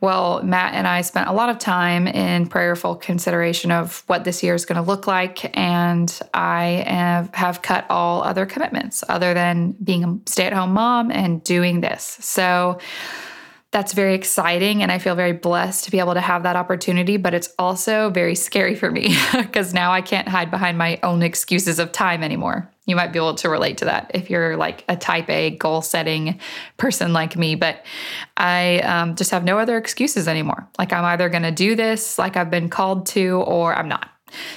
Well, 0.00 0.42
Matt 0.42 0.74
and 0.74 0.86
I 0.86 1.02
spent 1.02 1.28
a 1.28 1.32
lot 1.32 1.50
of 1.50 1.58
time 1.58 2.06
in 2.06 2.46
prayerful 2.46 2.96
consideration 2.96 3.70
of 3.70 4.02
what 4.06 4.24
this 4.24 4.42
year 4.42 4.54
is 4.54 4.64
going 4.64 4.82
to 4.82 4.86
look 4.86 5.06
like. 5.06 5.56
And 5.56 6.18
I 6.32 6.84
have, 6.86 7.34
have 7.34 7.62
cut 7.62 7.84
all 7.90 8.22
other 8.22 8.46
commitments 8.46 9.04
other 9.08 9.34
than 9.34 9.72
being 9.72 10.04
a 10.04 10.18
stay 10.30 10.46
at 10.46 10.54
home 10.54 10.72
mom 10.72 11.10
and 11.10 11.44
doing 11.44 11.82
this. 11.82 12.18
So, 12.20 12.78
that's 13.74 13.92
very 13.92 14.14
exciting 14.14 14.84
and 14.84 14.92
I 14.92 14.98
feel 14.98 15.16
very 15.16 15.32
blessed 15.32 15.82
to 15.86 15.90
be 15.90 15.98
able 15.98 16.14
to 16.14 16.20
have 16.20 16.44
that 16.44 16.54
opportunity, 16.54 17.16
but 17.16 17.34
it's 17.34 17.52
also 17.58 18.08
very 18.08 18.36
scary 18.36 18.76
for 18.76 18.88
me 18.88 19.16
because 19.36 19.74
now 19.74 19.90
I 19.90 20.00
can't 20.00 20.28
hide 20.28 20.48
behind 20.48 20.78
my 20.78 21.00
own 21.02 21.24
excuses 21.24 21.80
of 21.80 21.90
time 21.90 22.22
anymore. 22.22 22.70
You 22.86 22.94
might 22.94 23.12
be 23.12 23.18
able 23.18 23.34
to 23.34 23.48
relate 23.48 23.78
to 23.78 23.86
that 23.86 24.12
if 24.14 24.30
you're 24.30 24.56
like 24.56 24.84
a 24.88 24.94
type 24.94 25.28
A 25.28 25.50
goal 25.50 25.82
setting 25.82 26.38
person 26.76 27.12
like 27.12 27.36
me, 27.36 27.56
but 27.56 27.84
I 28.36 28.78
um, 28.78 29.16
just 29.16 29.32
have 29.32 29.42
no 29.42 29.58
other 29.58 29.76
excuses 29.76 30.28
anymore. 30.28 30.68
Like 30.78 30.92
I'm 30.92 31.04
either 31.06 31.28
going 31.28 31.42
to 31.42 31.50
do 31.50 31.74
this 31.74 32.16
like 32.16 32.36
I've 32.36 32.52
been 32.52 32.68
called 32.68 33.06
to 33.06 33.42
or 33.44 33.74
I'm 33.74 33.88
not. 33.88 34.08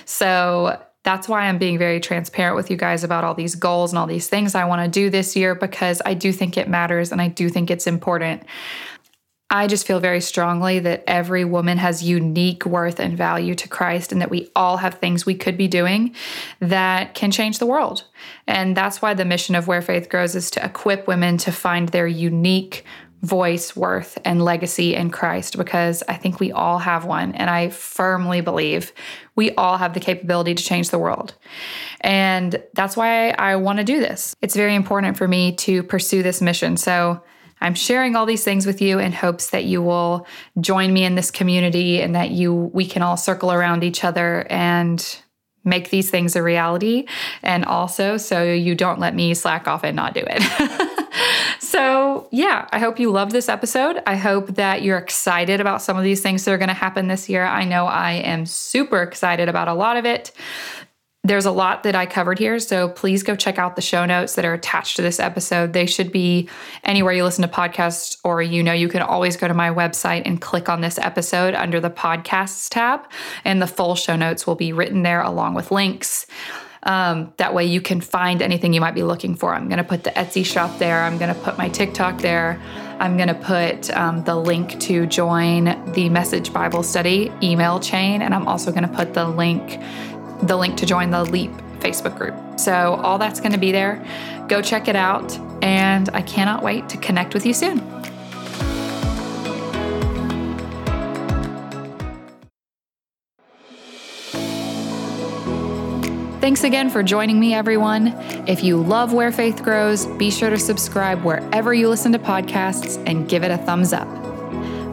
So 0.06 0.80
that's 1.08 1.27
why 1.27 1.47
I'm 1.47 1.58
being 1.58 1.80
very 1.80 2.01
transparent 2.01 2.56
with 2.56 2.69
you 2.69 2.75
guys 2.75 3.03
about 3.03 3.23
all 3.23 3.34
these 3.34 3.56
goals 3.56 3.93
and 3.93 3.97
all 3.97 4.08
these 4.08 4.27
things 4.27 4.53
I 4.53 4.65
want 4.65 4.84
to 4.84 4.89
do 4.89 5.10
this 5.10 5.38
year 5.38 5.56
because 5.56 6.01
I 6.06 6.13
do 6.13 6.32
think 6.34 6.58
it 6.58 6.67
matters 6.67 7.12
and 7.12 7.21
I 7.21 7.30
do 7.30 7.49
think 7.49 7.71
it's 7.71 7.88
important. 7.88 8.43
I 9.49 9.67
just 9.67 9.88
feel 9.88 10.01
very 10.01 10.19
strongly 10.19 10.79
that 10.79 11.03
every 11.07 11.45
woman 11.45 11.77
has 11.77 12.03
unique 12.03 12.65
worth 12.65 12.99
and 12.99 13.17
value 13.17 13.55
to 13.55 13.69
Christ, 13.69 14.12
and 14.12 14.21
that 14.21 14.29
we 14.29 14.49
all 14.55 14.77
have 14.77 14.95
things 14.95 15.25
we 15.25 15.36
could 15.36 15.57
be 15.57 15.69
doing 15.69 16.13
that 16.60 17.13
can 17.13 17.31
change 17.31 17.60
the 17.60 17.65
world. 17.65 18.03
And 18.45 18.75
that's 18.75 19.01
why 19.01 19.13
the 19.13 19.23
mission 19.23 19.55
of 19.55 19.67
Where 19.67 19.81
Faith 19.81 20.10
Grows 20.10 20.36
is 20.36 20.51
to 20.51 20.65
equip 20.65 21.07
women 21.07 21.38
to 21.38 21.51
find 21.51 21.89
their 21.89 22.07
unique 22.07 22.83
voice, 23.21 23.75
worth, 23.75 24.17
and 24.25 24.43
legacy 24.43 24.93
in 24.93 25.10
Christ 25.10 25.57
because 25.57 26.03
I 26.07 26.13
think 26.13 26.39
we 26.39 26.51
all 26.51 26.77
have 26.77 27.05
one. 27.05 27.33
And 27.33 27.49
I 27.49 27.69
firmly 27.69 28.41
believe 28.41 28.93
we 29.36 29.51
all 29.55 29.77
have 29.77 29.93
the 29.93 29.99
capability 29.99 30.53
to 30.53 30.63
change 30.63 30.89
the 30.89 30.99
world. 30.99 31.33
And 32.01 32.62
that's 32.73 32.95
why 32.95 33.31
I 33.31 33.55
want 33.55 33.79
to 33.79 33.83
do 33.83 33.99
this. 33.99 34.36
It's 34.41 34.55
very 34.55 34.75
important 34.75 35.17
for 35.17 35.27
me 35.27 35.55
to 35.55 35.81
pursue 35.83 36.21
this 36.21 36.41
mission. 36.41 36.77
So 36.77 37.23
I'm 37.62 37.76
sharing 37.76 38.15
all 38.15 38.26
these 38.26 38.43
things 38.43 38.65
with 38.65 38.82
you 38.82 39.00
in 39.00 39.12
hopes 39.12 39.50
that 39.50 39.65
you 39.65 39.82
will 39.82 40.28
join 40.60 40.93
me 40.93 41.04
in 41.04 41.15
this 41.15 41.32
community 41.32 42.02
and 42.02 42.15
that 42.15 42.32
you 42.32 42.54
we 42.54 42.86
can 42.86 43.02
all 43.02 43.17
circle 43.17 43.52
around 43.52 43.84
each 43.84 44.04
other 44.04 44.46
and 44.50 45.22
make 45.63 45.89
these 45.89 46.10
things 46.10 46.36
a 46.36 46.41
reality 46.41 47.06
and 47.43 47.65
also 47.65 48.15
so 48.15 48.41
you 48.41 48.74
don't 48.74 49.00
let 49.00 49.13
me 49.13 49.34
slack 49.34 49.67
off 49.67 49.84
and 49.84 49.96
not 49.96 50.13
do 50.13 50.24
it. 50.26 50.93
So, 51.67 52.30
yeah, 52.32 52.67
I 52.72 52.80
hope 52.80 52.98
you 53.00 53.12
love 53.12 53.32
this 53.32 53.50
episode. 53.50 54.02
I 54.08 54.15
hope 54.15 54.56
that 54.56 54.84
you're 54.84 54.98
excited 54.98 55.60
about 55.60 55.82
some 55.82 55.98
of 55.98 56.04
these 56.04 56.22
things 56.22 56.46
that 56.46 56.52
are 56.52 56.58
going 56.58 56.70
to 56.70 56.74
happen 56.74 57.08
this 57.08 57.28
year. 57.28 57.46
I 57.46 57.65
know 57.65 57.86
I 57.86 58.13
am 58.13 58.46
super 58.46 59.02
excited 59.02 59.50
about 59.50 59.67
a 59.67 59.74
lot 59.74 59.98
of 59.98 60.06
it. 60.06 60.32
There's 61.28 61.46
a 61.46 61.52
lot 61.52 61.84
that 61.84 61.94
I 61.94 62.06
covered 62.06 62.40
here, 62.40 62.58
so 62.58 62.88
please 62.88 63.22
go 63.22 63.36
check 63.36 63.60
out 63.60 63.76
the 63.76 63.82
show 63.82 64.06
notes 64.06 64.36
that 64.36 64.46
are 64.46 64.54
attached 64.54 64.96
to 64.96 65.02
this 65.02 65.20
episode. 65.20 65.74
They 65.74 65.86
should 65.86 66.10
be 66.10 66.48
anywhere 66.86 67.12
you 67.12 67.26
listen 67.26 67.42
to 67.42 67.50
podcasts, 67.54 68.18
or 68.24 68.42
you 68.42 68.63
know, 68.63 68.72
you 68.72 68.88
can 68.88 69.02
always 69.02 69.36
go 69.36 69.46
to 69.46 69.54
my 69.54 69.70
website 69.70 70.22
and 70.24 70.40
click 70.40 70.70
on 70.70 70.80
this 70.80 70.98
episode 70.98 71.54
under 71.54 71.82
the 71.82 71.90
podcasts 71.90 72.70
tab, 72.70 73.02
and 73.44 73.62
the 73.62 73.68
full 73.68 73.96
show 73.96 74.16
notes 74.16 74.48
will 74.48 74.56
be 74.56 74.72
written 74.72 75.04
there 75.04 75.22
along 75.22 75.54
with 75.54 75.70
links. 75.70 76.28
Um, 76.84 77.34
that 77.36 77.54
way 77.54 77.66
you 77.66 77.82
can 77.82 78.00
find 78.00 78.42
anything 78.42 78.72
you 78.72 78.80
might 78.80 78.96
be 78.96 79.04
looking 79.04 79.36
for. 79.36 79.54
I'm 79.54 79.68
going 79.68 79.80
to 79.80 79.84
put 79.84 80.06
the 80.06 80.12
Etsy 80.12 80.46
shop 80.46 80.80
there. 80.80 81.04
I'm 81.04 81.18
going 81.18 81.36
to 81.36 81.42
put 81.42 81.58
my 81.58 81.68
TikTok 81.68 82.20
there. 82.20 82.62
I'm 83.00 83.18
going 83.18 83.28
to 83.28 83.36
put 83.36 83.90
um, 83.92 84.24
the 84.24 84.36
link 84.36 84.80
to 84.82 85.06
join 85.06 85.92
the 85.92 86.08
Message 86.08 86.54
Bible 86.54 86.84
Study 86.84 87.34
email 87.44 87.82
chain, 87.82 88.22
and 88.22 88.34
I'm 88.34 88.48
also 88.48 88.72
going 88.72 88.88
to 88.88 88.96
put 88.96 89.13
the 89.13 89.28
link, 89.28 89.82
the 90.43 90.56
link 90.56 90.78
to 90.78 90.86
join 90.86 91.10
the 91.10 91.23
Leap 91.23 91.52
Facebook 91.80 92.17
group. 92.17 92.36
So 92.60 92.95
all 92.95 93.17
that's 93.17 93.39
going 93.39 93.54
to 93.54 93.58
be 93.58 93.71
there. 93.71 94.04
Go 94.47 94.62
check 94.62 94.88
it 94.88 94.95
out, 94.95 95.38
and 95.62 96.10
I 96.13 96.21
cannot 96.21 96.63
wait 96.63 96.89
to 96.89 96.97
connect 96.97 97.34
with 97.34 97.45
you 97.45 97.54
soon. 97.54 97.80
Thanks 106.39 106.63
again 106.63 106.89
for 106.89 107.04
joining 107.04 107.41
me, 107.41 107.54
everyone. 107.54 108.13
If 108.47 108.63
you 108.63 108.78
love 108.78 109.12
Where 109.12 109.34
Faith 109.34 109.63
Grows, 109.63 110.06
be 110.06 110.32
sure 110.32 110.50
to 110.50 110.58
subscribe 110.58 111.23
wherever 111.23 111.73
you 111.73 111.89
listen 111.89 112.13
to 112.13 112.19
podcasts 112.19 113.04
and 113.06 113.28
give 113.28 113.43
it 113.43 113.52
a 113.52 113.58
thumbs 113.58 113.91
up. 113.91 114.08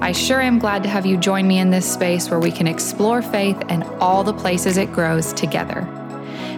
I 0.01 0.13
sure 0.13 0.41
am 0.41 0.59
glad 0.59 0.83
to 0.83 0.89
have 0.89 1.07
you 1.07 1.17
join 1.17 1.47
me 1.47 1.59
in 1.59 1.71
this 1.71 1.91
space 1.91 2.31
where 2.31 2.41
we 2.41 2.51
can 2.51 2.67
explore 2.67 3.23
faith 3.23 3.61
and 3.69 3.85
all 4.01 4.25
the 4.25 4.35
places 4.35 4.77
it 4.77 4.93
grows 4.93 5.33
together. 5.33 5.83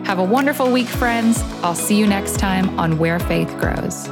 Have 0.04 0.18
a 0.18 0.24
wonderful 0.24 0.70
week, 0.70 0.86
friends. 0.86 1.42
I'll 1.62 1.74
see 1.74 1.98
you 1.98 2.06
next 2.06 2.38
time 2.38 2.78
on 2.78 2.98
Where 2.98 3.18
Faith 3.18 3.48
Grows. 3.58 4.08